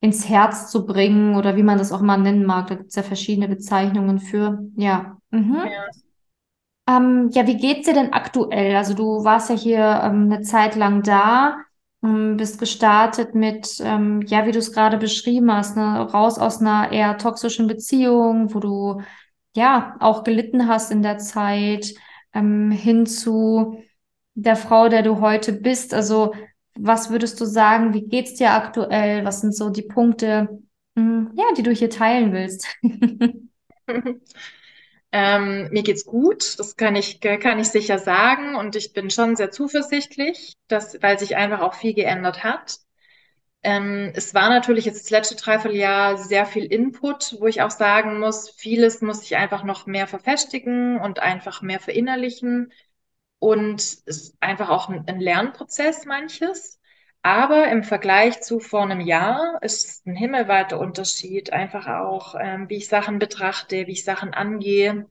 ins 0.00 0.28
Herz 0.28 0.70
zu 0.70 0.86
bringen 0.86 1.36
oder 1.36 1.56
wie 1.56 1.62
man 1.62 1.78
das 1.78 1.92
auch 1.92 2.00
mal 2.00 2.18
nennen 2.18 2.44
mag. 2.44 2.68
Da 2.68 2.74
gibt 2.74 2.90
es 2.90 2.96
ja 2.96 3.02
verschiedene 3.02 3.48
Bezeichnungen 3.48 4.18
für. 4.18 4.66
Ja. 4.76 5.18
Mhm. 5.30 5.56
Ja. 5.56 5.86
Ähm, 6.88 7.30
ja, 7.32 7.46
wie 7.46 7.56
geht's 7.56 7.86
dir 7.86 7.94
denn 7.94 8.12
aktuell? 8.12 8.76
Also 8.76 8.94
du 8.94 9.24
warst 9.24 9.50
ja 9.50 9.56
hier 9.56 10.00
ähm, 10.04 10.30
eine 10.30 10.42
Zeit 10.42 10.76
lang 10.76 11.02
da, 11.02 11.58
ähm, 12.04 12.36
bist 12.36 12.60
gestartet 12.60 13.34
mit, 13.34 13.80
ähm, 13.80 14.22
ja, 14.26 14.46
wie 14.46 14.52
du 14.52 14.58
es 14.58 14.72
gerade 14.72 14.96
beschrieben 14.98 15.52
hast, 15.52 15.76
ne, 15.76 16.00
raus 16.00 16.38
aus 16.38 16.60
einer 16.60 16.92
eher 16.92 17.18
toxischen 17.18 17.66
Beziehung, 17.66 18.54
wo 18.54 18.60
du 18.60 19.00
ja 19.56 19.96
auch 20.00 20.22
gelitten 20.22 20.68
hast 20.68 20.92
in 20.92 21.02
der 21.02 21.18
Zeit, 21.18 21.92
ähm, 22.32 22.70
hin 22.70 23.06
zu 23.06 23.82
der 24.36 24.56
Frau, 24.56 24.88
der 24.88 25.02
du 25.02 25.20
heute 25.20 25.52
bist. 25.52 25.94
Also 25.94 26.34
was 26.78 27.10
würdest 27.10 27.40
du 27.40 27.44
sagen? 27.44 27.94
Wie 27.94 28.02
geht's 28.06 28.34
dir 28.34 28.52
aktuell? 28.52 29.24
Was 29.24 29.40
sind 29.40 29.56
so 29.56 29.70
die 29.70 29.82
Punkte, 29.82 30.60
hm, 30.96 31.32
ja, 31.34 31.44
die 31.56 31.62
du 31.62 31.72
hier 31.72 31.90
teilen 31.90 32.32
willst? 32.32 32.66
Ähm, 35.12 35.68
mir 35.70 35.82
geht's 35.82 36.04
gut, 36.04 36.58
das 36.58 36.76
kann 36.76 36.94
ich, 36.94 37.20
kann 37.20 37.58
ich 37.58 37.68
sicher 37.68 37.98
sagen. 37.98 38.54
Und 38.56 38.76
ich 38.76 38.92
bin 38.92 39.08
schon 39.08 39.34
sehr 39.36 39.50
zuversichtlich, 39.50 40.52
dass, 40.68 41.00
weil 41.02 41.18
sich 41.18 41.36
einfach 41.36 41.60
auch 41.60 41.72
viel 41.74 41.94
geändert 41.94 42.44
hat. 42.44 42.80
Ähm, 43.62 44.12
es 44.14 44.34
war 44.34 44.48
natürlich 44.50 44.84
jetzt 44.84 45.04
das 45.04 45.10
letzte 45.10 45.36
Dreivierteljahr 45.36 46.18
sehr 46.18 46.44
viel 46.44 46.64
Input, 46.66 47.36
wo 47.40 47.46
ich 47.46 47.62
auch 47.62 47.70
sagen 47.70 48.20
muss, 48.20 48.50
vieles 48.50 49.00
muss 49.00 49.22
ich 49.22 49.36
einfach 49.36 49.64
noch 49.64 49.86
mehr 49.86 50.06
verfestigen 50.06 51.00
und 51.00 51.20
einfach 51.20 51.62
mehr 51.62 51.80
verinnerlichen. 51.80 52.72
Und 53.38 53.80
es 53.80 53.94
ist 53.94 54.36
einfach 54.40 54.68
auch 54.70 54.88
ein, 54.88 55.04
ein 55.06 55.20
Lernprozess 55.20 56.04
manches. 56.04 56.80
Aber 57.22 57.68
im 57.68 57.82
Vergleich 57.82 58.40
zu 58.42 58.60
vor 58.60 58.82
einem 58.82 59.00
Jahr 59.00 59.58
ist 59.62 59.84
es 59.88 60.06
ein 60.06 60.14
himmelweiter 60.16 60.78
Unterschied, 60.78 61.52
einfach 61.52 61.86
auch, 61.88 62.36
ähm, 62.40 62.68
wie 62.68 62.76
ich 62.76 62.88
Sachen 62.88 63.18
betrachte, 63.18 63.86
wie 63.86 63.92
ich 63.92 64.04
Sachen 64.04 64.32
angehe. 64.32 65.08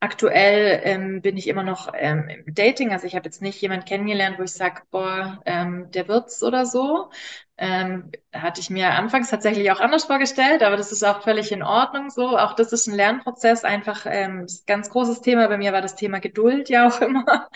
Aktuell 0.00 0.80
ähm, 0.84 1.22
bin 1.22 1.36
ich 1.36 1.48
immer 1.48 1.64
noch 1.64 1.92
ähm, 1.94 2.28
im 2.28 2.54
Dating, 2.54 2.92
also 2.92 3.06
ich 3.06 3.16
habe 3.16 3.24
jetzt 3.24 3.42
nicht 3.42 3.60
jemand 3.60 3.84
kennengelernt, 3.84 4.38
wo 4.38 4.44
ich 4.44 4.52
sage, 4.52 4.82
boah, 4.92 5.40
ähm, 5.44 5.90
der 5.90 6.06
wird's 6.06 6.42
oder 6.44 6.66
so. 6.66 7.10
Ähm, 7.56 8.12
hatte 8.32 8.60
ich 8.60 8.70
mir 8.70 8.90
anfangs 8.92 9.30
tatsächlich 9.30 9.72
auch 9.72 9.80
anders 9.80 10.04
vorgestellt, 10.04 10.62
aber 10.62 10.76
das 10.76 10.92
ist 10.92 11.02
auch 11.02 11.22
völlig 11.22 11.50
in 11.50 11.64
Ordnung 11.64 12.10
so. 12.10 12.38
Auch 12.38 12.54
das 12.54 12.72
ist 12.72 12.86
ein 12.86 12.94
Lernprozess, 12.94 13.64
einfach 13.64 14.06
ähm, 14.08 14.46
ganz 14.66 14.88
großes 14.90 15.20
Thema 15.22 15.48
bei 15.48 15.58
mir 15.58 15.72
war 15.72 15.82
das 15.82 15.96
Thema 15.96 16.20
Geduld 16.20 16.68
ja 16.68 16.86
auch 16.88 17.00
immer 17.02 17.48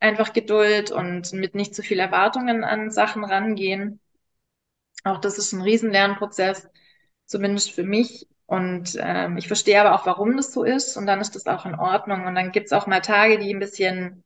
einfach 0.00 0.32
Geduld 0.32 0.90
und 0.92 1.32
mit 1.34 1.54
nicht 1.54 1.74
zu 1.74 1.82
viel 1.82 1.98
Erwartungen 2.00 2.64
an 2.64 2.90
Sachen 2.90 3.24
rangehen. 3.24 4.00
Auch 5.04 5.18
das 5.18 5.38
ist 5.38 5.52
ein 5.52 5.62
Riesenlernprozess, 5.62 6.68
zumindest 7.26 7.72
für 7.72 7.84
mich. 7.84 8.26
Und 8.46 8.96
ähm, 9.00 9.36
ich 9.38 9.46
verstehe 9.48 9.80
aber 9.80 9.94
auch, 9.94 10.06
warum 10.06 10.36
das 10.36 10.52
so 10.52 10.64
ist. 10.64 10.96
Und 10.96 11.06
dann 11.06 11.20
ist 11.20 11.34
das 11.34 11.46
auch 11.46 11.66
in 11.66 11.74
Ordnung. 11.74 12.26
Und 12.26 12.34
dann 12.34 12.52
gibt's 12.52 12.72
auch 12.72 12.86
mal 12.86 13.00
Tage, 13.00 13.38
die 13.38 13.54
ein 13.54 13.60
bisschen, 13.60 14.24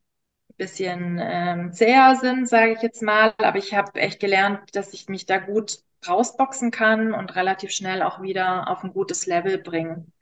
bisschen 0.57 1.19
ähm, 1.21 1.71
zäher 1.73 2.15
sind, 2.17 2.47
sage 2.47 2.73
ich 2.73 2.81
jetzt 2.81 3.01
mal. 3.01 3.33
Aber 3.37 3.57
ich 3.57 3.73
habe 3.75 3.99
echt 3.99 4.19
gelernt, 4.19 4.75
dass 4.75 4.93
ich 4.93 5.07
mich 5.09 5.25
da 5.25 5.37
gut 5.37 5.79
rausboxen 6.07 6.71
kann 6.71 7.13
und 7.13 7.35
relativ 7.35 7.71
schnell 7.71 8.01
auch 8.03 8.21
wieder 8.21 8.69
auf 8.69 8.83
ein 8.83 8.93
gutes 8.93 9.25
Level 9.25 9.57
bringen. 9.57 10.13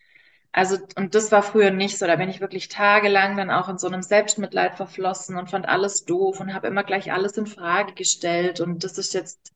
Also, 0.52 0.78
und 0.96 1.14
das 1.16 1.32
war 1.32 1.44
früher 1.44 1.72
nicht 1.72 1.98
so. 2.00 2.08
Da 2.08 2.16
bin 2.16 2.30
ich 2.30 2.42
wirklich 2.42 2.68
tagelang 2.68 3.38
dann 3.38 3.52
auch 3.52 3.70
in 3.70 3.78
so 3.78 3.88
einem 3.88 4.02
Selbstmitleid 4.02 4.76
verflossen 4.76 5.38
und 5.38 5.50
fand 5.52 5.68
alles 5.68 6.06
doof 6.06 6.40
und 6.40 6.54
habe 6.54 6.68
immer 6.68 6.84
gleich 6.84 7.12
alles 7.12 7.38
in 7.38 7.46
Frage 7.48 7.94
gestellt. 7.94 8.60
Und 8.60 8.84
das 8.84 8.98
ist 8.98 9.14
jetzt 9.14 9.54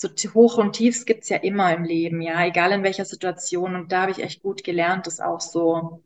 so 0.00 0.08
hoch 0.34 0.56
und 0.56 0.72
tiefs 0.72 1.04
gibt's 1.04 1.28
ja 1.28 1.36
immer 1.36 1.74
im 1.74 1.84
Leben, 1.84 2.22
ja, 2.22 2.42
egal 2.46 2.72
in 2.72 2.82
welcher 2.82 3.04
Situation. 3.04 3.74
Und 3.74 3.92
da 3.92 4.02
habe 4.02 4.12
ich 4.12 4.22
echt 4.22 4.42
gut 4.42 4.64
gelernt, 4.64 5.06
das 5.06 5.20
auch 5.20 5.40
so 5.40 6.02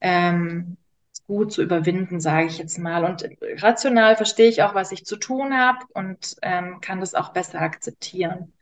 ähm, 0.00 0.78
gut 1.26 1.52
zu 1.52 1.62
überwinden, 1.62 2.20
sage 2.20 2.46
ich 2.46 2.58
jetzt 2.58 2.78
mal. 2.78 3.04
Und 3.04 3.28
rational 3.58 4.16
verstehe 4.16 4.48
ich 4.48 4.62
auch, 4.62 4.74
was 4.74 4.90
ich 4.90 5.04
zu 5.04 5.16
tun 5.16 5.54
habe 5.54 5.84
und 5.92 6.36
ähm, 6.42 6.80
kann 6.80 7.00
das 7.00 7.14
auch 7.14 7.32
besser 7.32 7.60
akzeptieren. 7.60 8.54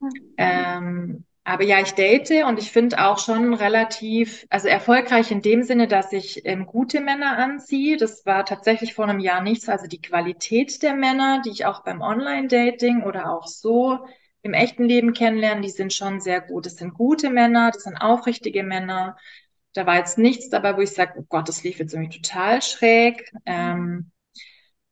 Mhm. 0.00 0.34
Ähm, 0.36 1.24
aber 1.44 1.64
ja, 1.64 1.80
ich 1.80 1.92
date 1.94 2.44
und 2.46 2.58
ich 2.60 2.70
finde 2.70 3.04
auch 3.04 3.18
schon 3.18 3.54
relativ, 3.54 4.46
also 4.48 4.68
erfolgreich 4.68 5.32
in 5.32 5.42
dem 5.42 5.64
Sinne, 5.64 5.88
dass 5.88 6.12
ich 6.12 6.46
ähm, 6.46 6.66
gute 6.66 7.00
Männer 7.00 7.36
anziehe. 7.36 7.96
Das 7.96 8.24
war 8.26 8.44
tatsächlich 8.44 8.94
vor 8.94 9.08
einem 9.08 9.18
Jahr 9.18 9.42
nichts. 9.42 9.68
Also 9.68 9.88
die 9.88 10.00
Qualität 10.00 10.82
der 10.82 10.94
Männer, 10.94 11.42
die 11.44 11.50
ich 11.50 11.66
auch 11.66 11.82
beim 11.82 12.00
Online-Dating 12.00 13.02
oder 13.02 13.30
auch 13.32 13.48
so 13.48 13.98
im 14.42 14.54
echten 14.54 14.84
Leben 14.84 15.14
kennenlerne, 15.14 15.62
die 15.62 15.70
sind 15.70 15.92
schon 15.92 16.20
sehr 16.20 16.40
gut. 16.40 16.66
Das 16.66 16.76
sind 16.76 16.94
gute 16.94 17.28
Männer, 17.28 17.72
das 17.72 17.82
sind 17.84 17.96
aufrichtige 17.96 18.62
Männer. 18.62 19.16
Da 19.74 19.84
war 19.84 19.96
jetzt 19.96 20.18
nichts 20.18 20.48
dabei, 20.48 20.76
wo 20.76 20.80
ich 20.80 20.92
sage, 20.92 21.14
oh 21.18 21.24
Gott, 21.28 21.48
das 21.48 21.64
lief 21.64 21.78
jetzt 21.80 21.92
irgendwie 21.92 22.20
total 22.20 22.62
schräg. 22.62 23.32
Ähm, 23.46 24.12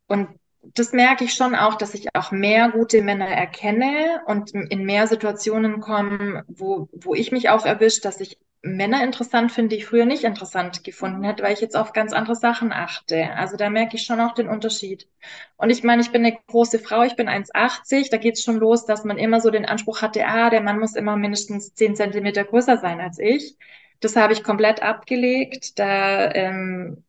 und 0.09 0.40
das 0.63 0.93
merke 0.93 1.25
ich 1.25 1.35
schon 1.35 1.55
auch, 1.55 1.77
dass 1.77 1.95
ich 1.95 2.15
auch 2.15 2.33
mehr 2.33 2.71
gute 2.71 3.03
Männer 3.03 3.29
erkenne 3.29 4.23
und 4.27 4.53
in 4.53 4.85
mehr 4.85 5.07
Situationen 5.07 5.81
komme, 5.81 6.45
wo, 6.49 6.89
wo 6.93 7.15
ich 7.15 7.33
mich 7.33 7.49
auch 7.49 7.65
erwischt, 7.65 8.05
dass 8.05 8.21
ich 8.21 8.39
Männer 8.63 9.03
interessant 9.03 9.53
finde, 9.53 9.71
die 9.71 9.77
ich 9.77 9.87
früher 9.87 10.05
nicht 10.05 10.23
interessant 10.25 10.85
gefunden 10.85 11.25
hätte, 11.25 11.43
weil 11.43 11.55
ich 11.55 11.63
jetzt 11.63 11.77
auf 11.77 11.95
ganz 11.95 12.13
andere 12.13 12.37
Sachen 12.37 12.73
achte. 12.73 13.31
Also 13.35 13.57
da 13.57 13.71
merke 13.71 13.97
ich 13.97 14.03
schon 14.05 14.21
auch 14.21 14.35
den 14.35 14.49
Unterschied. 14.49 15.09
Und 15.57 15.71
ich 15.71 15.83
meine, 15.83 16.03
ich 16.03 16.13
bin 16.13 16.25
eine 16.25 16.37
große 16.47 16.79
Frau, 16.79 17.03
ich 17.03 17.17
bin 17.17 17.29
1,80, 17.29 18.11
da 18.11 18.19
geht 18.19 18.35
es 18.35 18.45
schon 18.45 18.57
los, 18.59 18.85
dass 18.85 19.05
man 19.05 19.17
immer 19.17 19.41
so 19.41 19.51
den 19.51 19.65
Anspruch 19.65 20.03
hatte, 20.03 20.27
ah, 20.27 20.51
der 20.51 20.61
Mann 20.61 20.79
muss 20.79 20.95
immer 20.95 21.17
mindestens 21.17 21.75
10 21.75 21.97
Zentimeter 21.97 22.45
größer 22.45 22.77
sein 22.77 23.01
als 23.01 23.19
ich. 23.19 23.57
Das 24.01 24.17
habe 24.17 24.35
ich 24.35 24.45
komplett 24.45 24.83
abgelegt. 24.83 25.79
Da 25.79 26.31
ähm, 26.33 27.05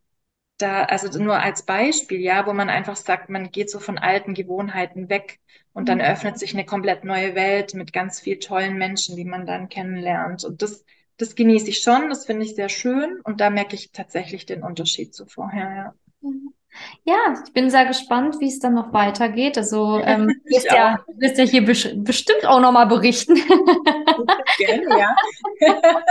da, 0.61 0.83
also 0.83 1.17
nur 1.19 1.39
als 1.39 1.63
Beispiel, 1.63 2.19
ja, 2.19 2.45
wo 2.45 2.53
man 2.53 2.69
einfach 2.69 2.95
sagt, 2.95 3.29
man 3.29 3.51
geht 3.51 3.69
so 3.69 3.79
von 3.79 3.97
alten 3.97 4.33
Gewohnheiten 4.33 5.09
weg 5.09 5.39
und 5.73 5.89
dann 5.89 6.01
öffnet 6.01 6.37
sich 6.37 6.53
eine 6.53 6.65
komplett 6.65 7.03
neue 7.03 7.35
Welt 7.35 7.73
mit 7.73 7.93
ganz 7.93 8.19
viel 8.19 8.39
tollen 8.39 8.77
Menschen, 8.77 9.15
die 9.15 9.25
man 9.25 9.45
dann 9.45 9.69
kennenlernt. 9.69 10.43
Und 10.43 10.61
das, 10.61 10.85
das 11.17 11.35
genieße 11.35 11.69
ich 11.69 11.79
schon, 11.79 12.09
das 12.09 12.25
finde 12.25 12.45
ich 12.45 12.55
sehr 12.55 12.69
schön 12.69 13.21
und 13.23 13.41
da 13.41 13.49
merke 13.49 13.75
ich 13.75 13.91
tatsächlich 13.91 14.45
den 14.45 14.63
Unterschied 14.63 15.13
zu 15.13 15.25
vorher, 15.25 15.75
ja. 15.75 15.93
Ja, 17.03 17.33
ich 17.45 17.51
bin 17.51 17.69
sehr 17.69 17.85
gespannt, 17.85 18.37
wie 18.39 18.47
es 18.47 18.59
dann 18.59 18.75
noch 18.75 18.93
weitergeht. 18.93 19.57
Also 19.57 19.99
ähm, 19.99 20.27
du 20.45 20.55
wirst 20.55 20.71
ja, 20.71 21.03
wirst 21.17 21.37
ja 21.37 21.43
hier 21.43 21.65
bes 21.65 21.89
bestimmt 21.95 22.45
auch 22.45 22.61
nochmal 22.61 22.87
berichten. 22.87 23.35
Gerne, 24.57 24.99
ja. 24.99 25.15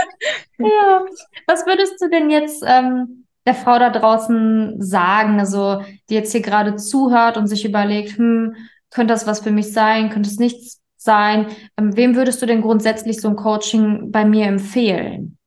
ja. 0.59 1.05
Was 1.47 1.65
würdest 1.65 1.99
du 1.99 2.09
denn 2.09 2.29
jetzt 2.29 2.63
ähm, 2.65 3.25
der 3.45 3.55
Frau 3.55 3.79
da 3.79 3.89
draußen 3.89 4.81
sagen, 4.81 5.39
also 5.39 5.81
die 6.09 6.15
jetzt 6.15 6.31
hier 6.31 6.41
gerade 6.41 6.75
zuhört 6.75 7.37
und 7.37 7.47
sich 7.47 7.65
überlegt, 7.65 8.17
hm, 8.17 8.55
könnte 8.89 9.13
das 9.13 9.25
was 9.27 9.39
für 9.39 9.51
mich 9.51 9.73
sein, 9.73 10.09
könnte 10.09 10.29
es 10.29 10.37
nichts 10.37 10.81
sein? 10.97 11.47
Ähm, 11.77 11.95
wem 11.95 12.15
würdest 12.15 12.41
du 12.41 12.45
denn 12.45 12.61
grundsätzlich 12.61 13.19
so 13.21 13.29
ein 13.29 13.35
Coaching 13.35 14.11
bei 14.11 14.25
mir 14.25 14.45
empfehlen? 14.45 15.37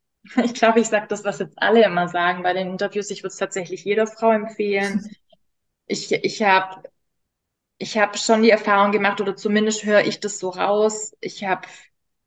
Ich 0.43 0.55
glaube, 0.55 0.81
ich 0.81 0.89
sage 0.89 1.07
das, 1.09 1.25
was 1.25 1.39
jetzt 1.39 1.61
alle 1.61 1.85
immer 1.85 2.09
sagen 2.09 2.43
bei 2.43 2.55
den 2.55 2.71
Interviews. 2.71 3.11
Ich 3.11 3.23
würde 3.23 3.33
es 3.33 3.37
tatsächlich 3.37 3.85
jeder 3.85 4.07
Frau 4.07 4.33
empfehlen. 4.33 5.07
Ich, 5.87 6.11
ich 6.13 6.43
habe 6.43 6.83
ich 7.79 7.99
hab 7.99 8.19
schon 8.19 8.43
die 8.43 8.51
Erfahrung 8.51 8.93
gemacht, 8.93 9.21
oder 9.21 9.37
zumindest 9.37 9.85
höre 9.85 10.07
ich 10.07 10.21
das 10.21 10.39
so 10.39 10.49
raus. 10.49 11.15
Ich 11.21 11.45
habe 11.45 11.69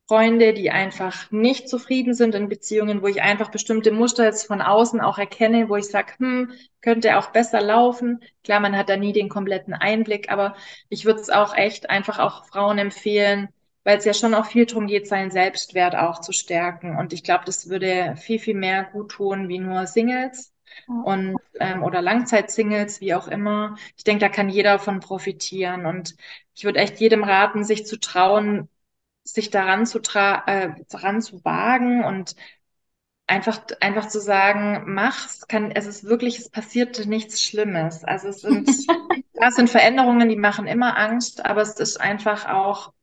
Freunde, 0.08 0.54
die 0.54 0.72
einfach 0.72 1.30
nicht 1.32 1.68
zufrieden 1.70 2.14
sind 2.14 2.34
in 2.34 2.48
Beziehungen, 2.50 3.02
wo 3.02 3.08
ich 3.08 3.22
einfach 3.22 3.50
bestimmte 3.52 3.92
Muster 3.92 4.24
jetzt 4.24 4.48
von 4.48 4.62
außen 4.62 5.02
auch 5.02 5.18
erkenne, 5.18 5.68
wo 5.70 5.76
ich 5.76 5.88
sage, 5.90 6.14
hm, 6.18 6.52
könnte 6.82 7.18
auch 7.18 7.28
besser 7.32 7.62
laufen. 7.62 8.22
Klar, 8.44 8.62
man 8.62 8.78
hat 8.78 8.88
da 8.90 8.96
nie 8.98 9.12
den 9.14 9.28
kompletten 9.30 9.74
Einblick, 9.74 10.32
aber 10.32 10.56
ich 10.90 11.06
würde 11.06 11.20
es 11.20 11.30
auch 11.30 11.56
echt 11.56 11.90
einfach 11.90 12.20
auch 12.20 12.46
Frauen 12.48 12.78
empfehlen, 12.78 13.50
weil 13.84 13.98
es 13.98 14.06
ja 14.06 14.14
schon 14.14 14.34
auch 14.34 14.46
viel 14.46 14.66
darum 14.66 14.88
geht, 14.88 15.08
seinen 15.08 15.32
Selbstwert 15.32 15.96
auch 15.96 16.22
zu 16.22 16.32
stärken. 16.32 16.98
Und 16.98 17.12
ich 17.14 17.24
glaube, 17.24 17.44
das 17.46 17.70
würde 17.70 18.16
viel, 18.18 18.40
viel 18.40 18.56
mehr 18.56 18.86
gut 18.86 19.12
tun 19.12 19.50
wie 19.50 19.60
nur 19.60 19.88
Singles. 19.88 20.54
und 21.02 21.38
ähm, 21.60 21.84
oder 21.84 22.02
Langzeitsingles, 22.02 23.02
wie 23.02 23.14
auch 23.16 23.28
immer. 23.28 23.76
Ich 23.98 24.04
denke, 24.04 24.22
da 24.22 24.30
kann 24.30 24.50
jeder 24.50 24.80
von 24.80 25.00
profitieren. 25.00 25.86
Und 25.86 26.16
ich 26.56 26.64
würde 26.66 26.80
echt 26.80 27.00
jedem 27.00 27.24
raten, 27.24 27.64
sich 27.64 27.86
zu 27.86 28.00
trauen, 28.00 28.70
sich 29.28 29.50
daran 29.50 29.86
zu, 29.86 30.00
tra 30.00 30.44
äh, 30.48 30.72
daran 30.90 31.22
zu 31.22 31.44
wagen 31.46 32.04
und 32.04 32.36
einfach, 33.28 33.62
einfach 33.82 34.08
zu 34.08 34.20
sagen, 34.22 34.84
mach's, 34.94 35.48
kann, 35.48 35.72
es 35.72 35.86
ist 35.86 36.06
wirklich, 36.06 36.40
es 36.40 36.50
passiert 36.50 37.06
nichts 37.08 37.42
Schlimmes. 37.42 38.04
Also 38.04 38.30
es 38.30 38.42
sind, 38.42 38.70
das 39.34 39.56
sind 39.56 39.70
Veränderungen, 39.70 40.30
die 40.30 40.36
machen 40.38 40.68
immer 40.68 40.98
Angst, 40.98 41.46
aber 41.46 41.62
es 41.62 41.80
ist 41.80 42.00
einfach 42.00 42.48
auch, 42.50 42.94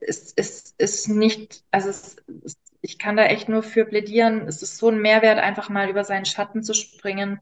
es 0.00 0.32
ist, 0.32 0.74
ist 0.78 1.08
nicht, 1.08 1.64
also 1.70 1.88
es, 1.90 2.16
es, 2.44 2.58
ich 2.80 2.98
kann 2.98 3.16
da 3.16 3.24
echt 3.24 3.48
nur 3.48 3.62
für 3.62 3.84
plädieren. 3.84 4.46
Es 4.48 4.62
ist 4.62 4.78
so 4.78 4.88
ein 4.90 5.00
Mehrwert, 5.00 5.38
einfach 5.38 5.68
mal 5.68 5.88
über 5.90 6.04
seinen 6.04 6.24
Schatten 6.24 6.62
zu 6.62 6.74
springen. 6.74 7.40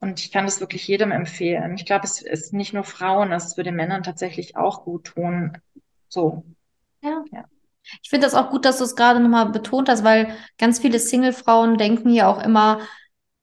Und 0.00 0.20
ich 0.20 0.32
kann 0.32 0.44
das 0.46 0.60
wirklich 0.60 0.86
jedem 0.88 1.12
empfehlen. 1.12 1.74
Ich 1.76 1.86
glaube, 1.86 2.04
es 2.04 2.22
ist 2.22 2.52
nicht 2.52 2.72
nur 2.74 2.84
Frauen, 2.84 3.32
es 3.32 3.56
würde 3.56 3.72
Männern 3.72 4.02
tatsächlich 4.02 4.56
auch 4.56 4.84
gut 4.84 5.04
tun. 5.04 5.58
So. 6.08 6.44
Ja. 7.02 7.24
ja. 7.32 7.44
Ich 8.02 8.10
finde 8.10 8.26
das 8.26 8.34
auch 8.34 8.50
gut, 8.50 8.64
dass 8.64 8.78
du 8.78 8.84
es 8.84 8.96
gerade 8.96 9.20
nochmal 9.20 9.50
betont 9.50 9.88
hast, 9.88 10.04
weil 10.04 10.36
ganz 10.58 10.78
viele 10.78 10.98
Single-Frauen 10.98 11.78
denken 11.78 12.10
ja 12.10 12.28
auch 12.28 12.42
immer, 12.42 12.80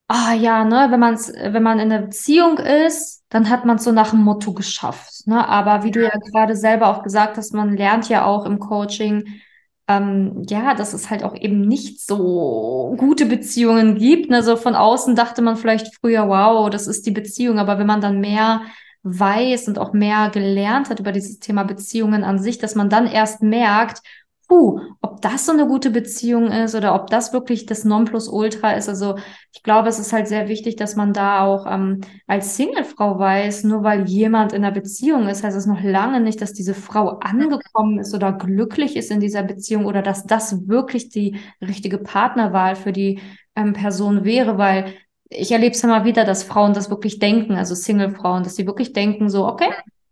ah 0.08 0.34
ja, 0.34 0.64
ne, 0.66 0.88
wenn 0.90 1.00
man's, 1.00 1.32
wenn 1.34 1.64
man 1.64 1.80
in 1.80 1.92
einer 1.92 2.04
Beziehung 2.04 2.58
ist, 2.58 3.24
dann 3.30 3.50
hat 3.50 3.66
man 3.66 3.78
es 3.78 3.84
so 3.84 3.92
nach 3.92 4.12
dem 4.12 4.24
Motto 4.24 4.54
geschafft. 4.54 5.28
Ne? 5.28 5.48
Aber 5.48 5.84
wie 5.84 5.92
du 5.92 6.02
ja 6.04 6.12
gerade 6.32 6.56
selber 6.56 6.88
auch 6.88 7.04
gesagt 7.04 7.38
hast, 7.38 7.54
man 7.54 7.76
lernt 7.78 8.10
ja 8.10 8.26
auch 8.26 8.46
im 8.46 8.60
Coaching, 8.60 9.42
ähm, 9.88 10.44
ja, 10.48 10.74
dass 10.74 10.94
es 10.94 11.10
halt 11.10 11.24
auch 11.24 11.36
eben 11.36 11.62
nicht 11.62 12.02
so 12.06 12.96
gute 12.98 13.26
Beziehungen 13.26 13.96
gibt. 13.98 14.30
Ne? 14.32 14.42
So 14.42 14.56
von 14.56 14.76
außen 14.76 15.16
dachte 15.16 15.42
man 15.42 15.58
vielleicht 15.58 15.96
früher, 16.00 16.28
wow, 16.30 16.70
das 16.70 16.88
ist 16.88 17.06
die 17.06 17.12
Beziehung, 17.12 17.60
aber 17.60 17.78
wenn 17.78 17.88
man 17.88 18.02
dann 18.02 18.20
mehr 18.20 18.62
weiß 19.04 19.68
und 19.68 19.80
auch 19.80 19.94
mehr 19.94 20.30
gelernt 20.30 20.90
hat 20.90 21.00
über 21.00 21.12
dieses 21.12 21.40
Thema 21.40 21.64
Beziehungen 21.64 22.24
an 22.24 22.40
sich, 22.40 22.58
dass 22.58 22.76
man 22.76 22.90
dann 22.90 23.08
erst 23.08 23.42
merkt, 23.42 24.02
puh, 24.50 24.82
ob 25.02 25.22
das 25.22 25.46
so 25.46 25.52
eine 25.52 25.68
gute 25.68 25.92
Beziehung 25.92 26.52
ist 26.52 26.74
oder 26.76 26.96
ob 26.96 27.08
das 27.08 27.34
wirklich 27.34 27.68
das 27.68 27.86
Nonplusultra 27.86 28.72
ist. 28.72 28.90
Also 28.90 29.16
ich 29.54 29.62
glaube, 29.64 29.90
es 29.90 30.00
ist 30.00 30.12
halt 30.12 30.28
sehr 30.28 30.48
wichtig, 30.48 30.76
dass 30.76 30.96
man 30.96 31.14
da 31.14 31.46
auch 31.46 31.68
ähm, 31.72 32.02
als 32.26 32.58
Singlefrau 32.58 33.20
weiß, 33.20 33.64
nur 33.66 33.84
weil 33.84 34.10
jemand 34.10 34.52
in 34.52 34.66
einer 34.66 34.74
Beziehung 34.74 35.28
ist, 35.28 35.44
heißt 35.44 35.56
es 35.56 35.68
noch 35.68 35.82
lange 35.84 36.20
nicht, 36.20 36.42
dass 36.42 36.54
diese 36.54 36.74
Frau 36.74 37.20
angekommen 37.20 38.00
ist 38.00 38.14
oder 38.16 38.34
glücklich 38.34 38.96
ist 38.96 39.12
in 39.12 39.20
dieser 39.20 39.44
Beziehung 39.44 39.86
oder 39.86 40.02
dass 40.02 40.26
das 40.26 40.68
wirklich 40.68 41.10
die 41.10 41.38
richtige 41.62 42.00
Partnerwahl 42.00 42.76
für 42.76 42.92
die 42.92 43.20
ähm, 43.56 43.74
Person 43.74 44.26
wäre, 44.26 44.58
weil 44.58 44.94
ich 45.30 45.52
erlebe 45.52 45.76
es 45.76 45.84
immer 45.84 46.06
wieder, 46.06 46.26
dass 46.26 46.44
Frauen 46.44 46.74
das 46.74 46.90
wirklich 46.90 47.20
denken, 47.20 47.56
also 47.56 47.76
Singlefrauen, 47.76 48.44
dass 48.44 48.56
sie 48.56 48.66
wirklich 48.66 48.94
denken, 48.94 49.30
so, 49.30 49.48
okay, 49.48 49.70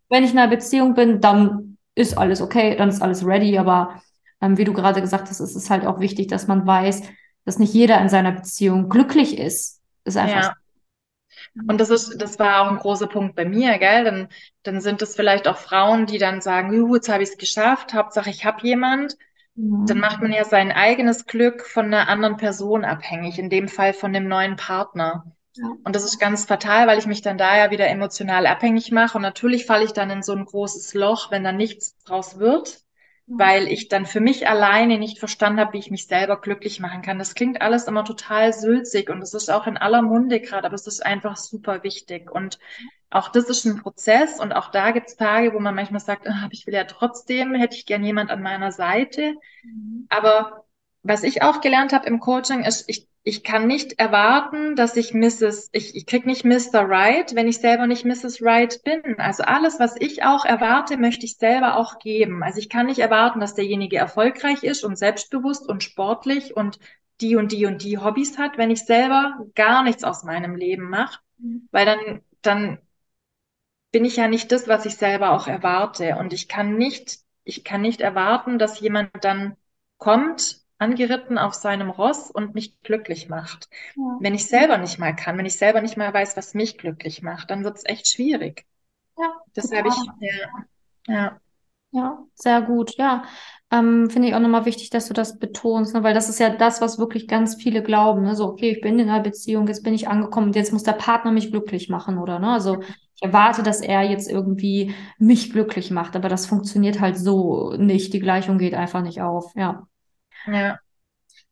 wenn 0.09 0.23
ich 0.23 0.31
in 0.31 0.37
einer 0.37 0.49
Beziehung 0.49 0.93
bin, 0.93 1.21
dann 1.21 1.77
ist 1.95 2.17
alles 2.17 2.41
okay, 2.41 2.75
dann 2.75 2.89
ist 2.89 3.01
alles 3.01 3.25
ready, 3.25 3.57
aber 3.57 4.01
ähm, 4.41 4.57
wie 4.57 4.63
du 4.63 4.73
gerade 4.73 5.01
gesagt 5.01 5.29
hast, 5.29 5.39
ist 5.39 5.55
es 5.55 5.69
halt 5.69 5.85
auch 5.85 5.99
wichtig, 5.99 6.27
dass 6.27 6.47
man 6.47 6.67
weiß, 6.67 7.01
dass 7.45 7.59
nicht 7.59 7.73
jeder 7.73 7.99
in 7.99 8.09
seiner 8.09 8.31
Beziehung 8.31 8.89
glücklich 8.89 9.37
ist. 9.39 9.81
ist 10.03 10.17
einfach 10.17 10.43
ja. 10.43 10.53
Und 11.67 11.79
das 11.79 11.89
ist, 11.89 12.21
das 12.21 12.37
war 12.37 12.61
auch 12.61 12.71
ein 12.71 12.77
großer 12.77 13.07
Punkt 13.07 13.35
bei 13.35 13.45
mir, 13.45 13.77
gell? 13.79 14.03
Dann, 14.03 14.27
dann 14.63 14.81
sind 14.81 15.01
es 15.01 15.15
vielleicht 15.15 15.47
auch 15.47 15.57
Frauen, 15.57 16.05
die 16.05 16.19
dann 16.19 16.41
sagen, 16.41 16.93
jetzt 16.93 17.09
habe 17.09 17.23
ich 17.23 17.29
es 17.29 17.37
geschafft, 17.37 17.93
Hauptsache 17.93 18.29
ich 18.29 18.45
habe 18.45 18.65
jemand. 18.65 19.17
Mhm. 19.57 19.85
Dann 19.85 19.99
macht 19.99 20.21
man 20.21 20.31
ja 20.31 20.45
sein 20.45 20.71
eigenes 20.71 21.25
Glück 21.25 21.65
von 21.65 21.87
einer 21.87 22.07
anderen 22.07 22.37
Person 22.37 22.85
abhängig, 22.85 23.37
in 23.37 23.49
dem 23.49 23.67
Fall 23.67 23.93
von 23.93 24.13
dem 24.13 24.27
neuen 24.27 24.55
Partner. 24.55 25.25
Ja. 25.55 25.65
Und 25.83 25.95
das 25.95 26.03
ist 26.03 26.19
ganz 26.19 26.45
fatal, 26.45 26.87
weil 26.87 26.99
ich 26.99 27.07
mich 27.07 27.21
dann 27.21 27.37
da 27.37 27.57
ja 27.57 27.71
wieder 27.71 27.87
emotional 27.87 28.45
abhängig 28.45 28.91
mache. 28.91 29.17
Und 29.17 29.23
natürlich 29.23 29.65
falle 29.65 29.83
ich 29.83 29.93
dann 29.93 30.09
in 30.09 30.23
so 30.23 30.33
ein 30.33 30.45
großes 30.45 30.93
Loch, 30.93 31.31
wenn 31.31 31.43
da 31.43 31.51
nichts 31.51 31.97
draus 32.05 32.39
wird 32.39 32.86
weil 33.27 33.67
ich 33.67 33.89
dann 33.89 34.05
für 34.05 34.21
mich 34.21 34.47
alleine 34.47 34.97
nicht 34.97 35.19
verstanden 35.19 35.59
habe, 35.59 35.73
wie 35.73 35.79
ich 35.79 35.91
mich 35.91 36.07
selber 36.07 36.39
glücklich 36.39 36.79
machen 36.79 37.01
kann. 37.01 37.19
Das 37.19 37.35
klingt 37.35 37.61
alles 37.61 37.85
immer 37.85 38.05
total 38.05 38.53
sülzig 38.53 39.09
und 39.09 39.21
es 39.21 39.33
ist 39.33 39.49
auch 39.49 39.67
in 39.67 39.75
aller 39.77 40.01
Munde 40.01 40.39
gerade, 40.39 40.65
aber 40.65 40.75
es 40.75 40.87
ist 40.87 41.05
einfach 41.05 41.35
super 41.35 41.83
wichtig. 41.83 42.31
Und 42.31 42.57
auch 43.09 43.29
das 43.29 43.49
ist 43.49 43.65
ein 43.65 43.81
Prozess 43.81 44.39
und 44.39 44.53
auch 44.53 44.71
da 44.71 44.91
gibt 44.91 45.09
es 45.09 45.17
Tage, 45.17 45.53
wo 45.53 45.59
man 45.59 45.75
manchmal 45.75 45.99
sagt, 45.99 46.27
ah, 46.27 46.47
ich 46.51 46.65
will 46.67 46.73
ja 46.73 46.85
trotzdem, 46.85 47.53
hätte 47.53 47.75
ich 47.75 47.85
gern 47.85 48.03
jemand 48.03 48.31
an 48.31 48.41
meiner 48.41 48.71
Seite. 48.71 49.35
Mhm. 49.63 50.07
Aber 50.07 50.63
was 51.03 51.23
ich 51.23 51.41
auch 51.41 51.59
gelernt 51.59 51.91
habe 51.91 52.07
im 52.07 52.21
Coaching 52.21 52.63
ist, 52.63 52.85
ich 52.87 53.07
ich 53.27 53.43
kann 53.43 53.67
nicht 53.67 53.99
erwarten, 53.99 54.77
dass 54.77 54.95
ich 54.95 55.13
Mrs. 55.13 55.67
Ich, 55.73 55.97
ich 55.97 56.05
krieg 56.05 56.25
nicht 56.25 56.45
Mr. 56.45 56.87
Right, 56.87 57.35
wenn 57.35 57.49
ich 57.49 57.57
selber 57.57 57.85
nicht 57.85 58.05
Mrs. 58.05 58.41
Right 58.41 58.81
bin. 58.85 59.19
Also 59.19 59.43
alles, 59.43 59.81
was 59.81 59.97
ich 59.99 60.23
auch 60.23 60.45
erwarte, 60.45 60.95
möchte 60.95 61.25
ich 61.25 61.35
selber 61.35 61.75
auch 61.75 61.99
geben. 61.99 62.41
Also 62.41 62.59
ich 62.59 62.69
kann 62.69 62.85
nicht 62.85 62.99
erwarten, 62.99 63.41
dass 63.41 63.53
derjenige 63.53 63.97
erfolgreich 63.97 64.63
ist 64.63 64.85
und 64.85 64.97
selbstbewusst 64.97 65.67
und 65.67 65.83
sportlich 65.83 66.55
und 66.55 66.79
die 67.19 67.35
und 67.35 67.51
die 67.51 67.65
und 67.65 67.83
die 67.83 67.97
Hobbys 67.97 68.37
hat, 68.37 68.57
wenn 68.57 68.71
ich 68.71 68.85
selber 68.85 69.37
gar 69.55 69.83
nichts 69.83 70.05
aus 70.05 70.23
meinem 70.23 70.55
Leben 70.55 70.89
mache, 70.89 71.19
mhm. 71.37 71.67
weil 71.71 71.85
dann 71.85 72.21
dann 72.41 72.77
bin 73.91 74.05
ich 74.05 74.15
ja 74.15 74.29
nicht 74.29 74.53
das, 74.53 74.69
was 74.69 74.85
ich 74.85 74.95
selber 74.95 75.31
auch 75.31 75.47
erwarte 75.47 76.15
und 76.15 76.31
ich 76.31 76.47
kann 76.47 76.77
nicht 76.77 77.19
ich 77.43 77.65
kann 77.65 77.81
nicht 77.81 77.99
erwarten, 77.99 78.57
dass 78.57 78.79
jemand 78.79 79.11
dann 79.19 79.57
kommt 79.97 80.61
angeritten 80.79 81.37
auf 81.37 81.53
seinem 81.53 81.89
Ross 81.89 82.29
und 82.31 82.55
mich 82.55 82.81
glücklich 82.81 83.29
macht. 83.29 83.69
Ja. 83.95 84.17
Wenn 84.19 84.35
ich 84.35 84.45
selber 84.47 84.77
nicht 84.77 84.99
mal 84.99 85.15
kann, 85.15 85.37
wenn 85.37 85.45
ich 85.45 85.57
selber 85.57 85.81
nicht 85.81 85.97
mal 85.97 86.13
weiß, 86.13 86.37
was 86.37 86.53
mich 86.53 86.77
glücklich 86.77 87.21
macht, 87.21 87.49
dann 87.49 87.63
wird 87.63 87.77
es 87.77 87.85
echt 87.85 88.07
schwierig. 88.07 88.65
Ja, 89.17 89.33
Deshalb 89.55 89.87
ich, 89.87 89.95
ja, 90.19 91.13
ja. 91.13 91.41
Ja, 91.91 92.19
sehr 92.35 92.61
gut. 92.61 92.97
Ja, 92.97 93.23
ähm, 93.71 94.09
finde 94.09 94.27
ich 94.27 94.35
auch 94.35 94.39
nochmal 94.39 94.65
wichtig, 94.65 94.89
dass 94.89 95.07
du 95.07 95.13
das 95.13 95.39
betonst, 95.39 95.93
ne? 95.93 96.03
weil 96.03 96.13
das 96.13 96.29
ist 96.29 96.39
ja 96.39 96.49
das, 96.49 96.81
was 96.81 96.99
wirklich 96.99 97.27
ganz 97.27 97.55
viele 97.55 97.81
glauben. 97.81 98.23
Ne? 98.23 98.35
So, 98.35 98.45
okay, 98.45 98.71
ich 98.71 98.81
bin 98.81 98.99
in 98.99 99.09
einer 99.09 99.23
Beziehung, 99.23 99.67
jetzt 99.67 99.83
bin 99.83 99.93
ich 99.93 100.07
angekommen 100.07 100.47
und 100.47 100.55
jetzt 100.55 100.73
muss 100.73 100.83
der 100.83 100.93
Partner 100.93 101.31
mich 101.31 101.49
glücklich 101.49 101.89
machen, 101.89 102.17
oder? 102.17 102.39
Ne? 102.39 102.49
Also 102.49 102.81
ich 103.15 103.23
erwarte, 103.23 103.63
dass 103.63 103.81
er 103.81 104.03
jetzt 104.03 104.29
irgendwie 104.29 104.93
mich 105.17 105.51
glücklich 105.51 105.89
macht, 105.89 106.15
aber 106.15 106.29
das 106.29 106.45
funktioniert 106.45 106.99
halt 106.99 107.17
so 107.17 107.71
nicht. 107.77 108.13
Die 108.13 108.19
Gleichung 108.19 108.57
geht 108.57 108.73
einfach 108.73 109.01
nicht 109.01 109.21
auf. 109.21 109.53
Ja. 109.55 109.87
Ja. 110.47 110.79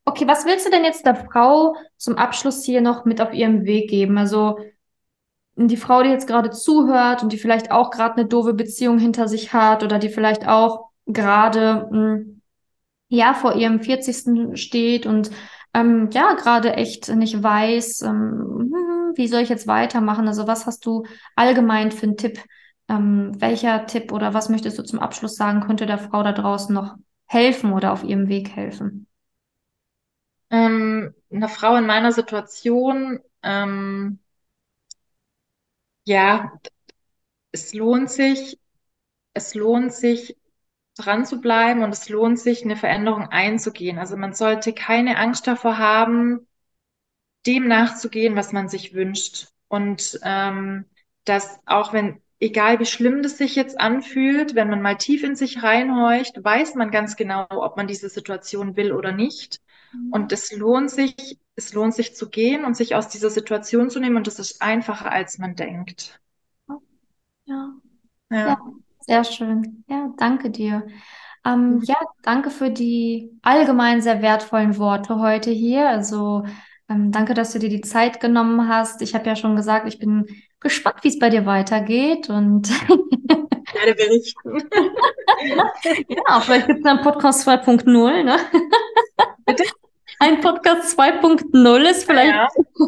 Okay, 0.05 0.27
was 0.27 0.45
willst 0.45 0.65
du 0.65 0.71
denn 0.71 0.83
jetzt 0.85 1.05
der 1.05 1.15
Frau 1.15 1.75
zum 1.97 2.17
Abschluss 2.17 2.63
hier 2.63 2.81
noch 2.81 3.05
mit 3.05 3.21
auf 3.21 3.33
ihrem 3.33 3.65
Weg 3.65 3.89
geben? 3.89 4.17
Also 4.17 4.59
die 5.55 5.77
Frau, 5.77 6.03
die 6.03 6.09
jetzt 6.09 6.27
gerade 6.27 6.49
zuhört 6.51 7.23
und 7.23 7.31
die 7.31 7.37
vielleicht 7.37 7.71
auch 7.71 7.91
gerade 7.91 8.15
eine 8.17 8.25
doofe 8.27 8.53
Beziehung 8.53 8.99
hinter 8.99 9.27
sich 9.27 9.53
hat 9.53 9.83
oder 9.83 9.99
die 9.99 10.09
vielleicht 10.09 10.47
auch 10.47 10.89
gerade 11.05 11.87
hm, 11.91 12.41
ja 13.09 13.33
vor 13.33 13.55
ihrem 13.55 13.81
40. 13.81 14.57
steht 14.57 15.05
und 15.05 15.31
ähm, 15.73 16.09
ja 16.13 16.33
gerade 16.33 16.73
echt 16.75 17.09
nicht 17.15 17.41
weiß, 17.41 18.03
ähm, 18.03 18.71
hm, 18.73 19.13
wie 19.15 19.27
soll 19.27 19.41
ich 19.41 19.49
jetzt 19.49 19.67
weitermachen? 19.67 20.27
Also 20.27 20.47
was 20.47 20.65
hast 20.65 20.85
du 20.85 21.05
allgemein 21.35 21.91
für 21.91 22.03
einen 22.07 22.17
Tipp? 22.17 22.39
Ähm, 22.89 23.31
welcher 23.39 23.85
Tipp 23.87 24.11
oder 24.11 24.33
was 24.33 24.49
möchtest 24.49 24.77
du 24.77 24.83
zum 24.83 24.99
Abschluss 24.99 25.35
sagen, 25.35 25.61
könnte 25.61 25.85
der 25.87 25.97
Frau 25.97 26.21
da 26.23 26.33
draußen 26.33 26.73
noch 26.73 26.95
helfen 27.25 27.73
oder 27.73 27.93
auf 27.93 28.03
ihrem 28.03 28.27
Weg 28.29 28.55
helfen? 28.55 29.07
Ähm, 30.49 31.13
eine 31.31 31.49
Frau 31.49 31.75
in 31.75 31.85
meiner 31.85 32.11
Situation, 32.11 33.19
ähm, 33.43 34.19
ja, 36.05 36.51
es 37.51 37.73
lohnt 37.73 38.09
sich, 38.11 38.59
es 39.33 39.55
lohnt 39.55 39.93
sich, 39.93 40.37
dran 40.97 41.25
zu 41.25 41.41
bleiben 41.41 41.83
und 41.83 41.91
es 41.91 42.09
lohnt 42.09 42.39
sich, 42.39 42.63
eine 42.65 42.77
Veränderung 42.77 43.27
einzugehen. 43.29 43.99
Also 43.99 44.17
man 44.17 44.33
sollte 44.33 44.73
keine 44.73 45.17
Angst 45.17 45.47
davor 45.47 45.77
haben, 45.79 46.47
dem 47.45 47.67
nachzugehen, 47.67 48.35
was 48.35 48.51
man 48.53 48.69
sich 48.69 48.93
wünscht. 48.93 49.47
Und 49.67 50.19
ähm, 50.23 50.85
dass 51.25 51.59
auch 51.65 51.93
wenn 51.93 52.21
egal 52.39 52.79
wie 52.79 52.85
schlimm 52.85 53.23
das 53.23 53.37
sich 53.37 53.55
jetzt 53.55 53.79
anfühlt, 53.79 54.55
wenn 54.55 54.69
man 54.69 54.81
mal 54.81 54.97
tief 54.97 55.23
in 55.23 55.35
sich 55.35 55.63
reinhorcht, 55.63 56.43
weiß 56.43 56.75
man 56.75 56.91
ganz 56.91 57.15
genau, 57.15 57.47
ob 57.49 57.77
man 57.77 57.87
diese 57.87 58.09
Situation 58.09 58.75
will 58.75 58.91
oder 58.91 59.11
nicht. 59.11 59.61
Mhm. 59.93 60.11
Und 60.11 60.31
es 60.31 60.51
lohnt 60.55 60.91
sich, 60.91 61.39
es 61.55 61.73
lohnt 61.73 61.93
sich 61.93 62.15
zu 62.15 62.29
gehen 62.29 62.65
und 62.65 62.75
sich 62.75 62.95
aus 62.95 63.07
dieser 63.07 63.29
Situation 63.29 63.89
zu 63.89 63.99
nehmen. 63.99 64.17
Und 64.17 64.27
das 64.27 64.39
ist 64.39 64.61
einfacher, 64.61 65.11
als 65.11 65.37
man 65.37 65.55
denkt. 65.55 66.19
Ja. 67.45 67.73
Ja. 68.29 68.37
ja 68.37 68.57
sehr 68.99 69.23
schön. 69.23 69.83
Ja, 69.87 70.11
danke 70.17 70.49
dir. 70.49 70.87
Ähm, 71.45 71.75
mhm. 71.75 71.81
ja, 71.83 71.95
danke 72.23 72.49
für 72.49 72.71
die 72.71 73.31
allgemein 73.43 74.01
sehr 74.01 74.21
wertvollen 74.21 74.77
Worte 74.77 75.19
heute 75.19 75.51
hier. 75.51 75.87
Also 75.87 76.43
ähm, 76.89 77.11
danke, 77.11 77.33
dass 77.33 77.53
du 77.53 77.59
dir 77.59 77.69
die 77.69 77.81
Zeit 77.81 78.19
genommen 78.19 78.67
hast. 78.67 79.01
Ich 79.01 79.13
habe 79.15 79.27
ja 79.27 79.35
schon 79.35 79.55
gesagt, 79.55 79.87
ich 79.87 79.99
bin 79.99 80.25
gespannt, 80.59 80.97
wie 81.01 81.09
es 81.09 81.19
bei 81.19 81.29
dir 81.29 81.45
weitergeht 81.45 82.29
und 82.29 82.69
werde 82.89 83.95
berichten. 83.95 84.69
ja, 86.09 86.41
vielleicht 86.41 86.67
gibt 86.67 86.79
es 86.79 86.85
einen 86.85 87.01
Podcast 87.01 87.47
2.0, 87.47 88.23
ne? 88.23 88.37
Bitte? 89.45 89.63
ein 90.19 90.41
Podcast 90.41 90.97
2.0 90.97 91.89
ist 91.89 92.05
vielleicht. 92.05 92.33
Ja. 92.33 92.47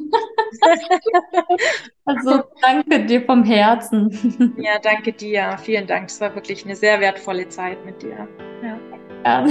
also 2.06 2.44
danke 2.62 3.06
dir 3.06 3.22
vom 3.24 3.44
Herzen. 3.44 4.56
Ja, 4.58 4.80
danke 4.80 5.14
dir. 5.14 5.58
Vielen 5.62 5.86
Dank. 5.88 6.10
Es 6.10 6.20
war 6.22 6.34
wirklich 6.36 6.66
eine 6.66 6.76
sehr 6.76 7.00
wertvolle 7.00 7.48
Zeit 7.50 7.84
mit 7.86 8.02
dir. 8.02 8.28
Ja. 8.64 8.80
ja. 9.24 9.46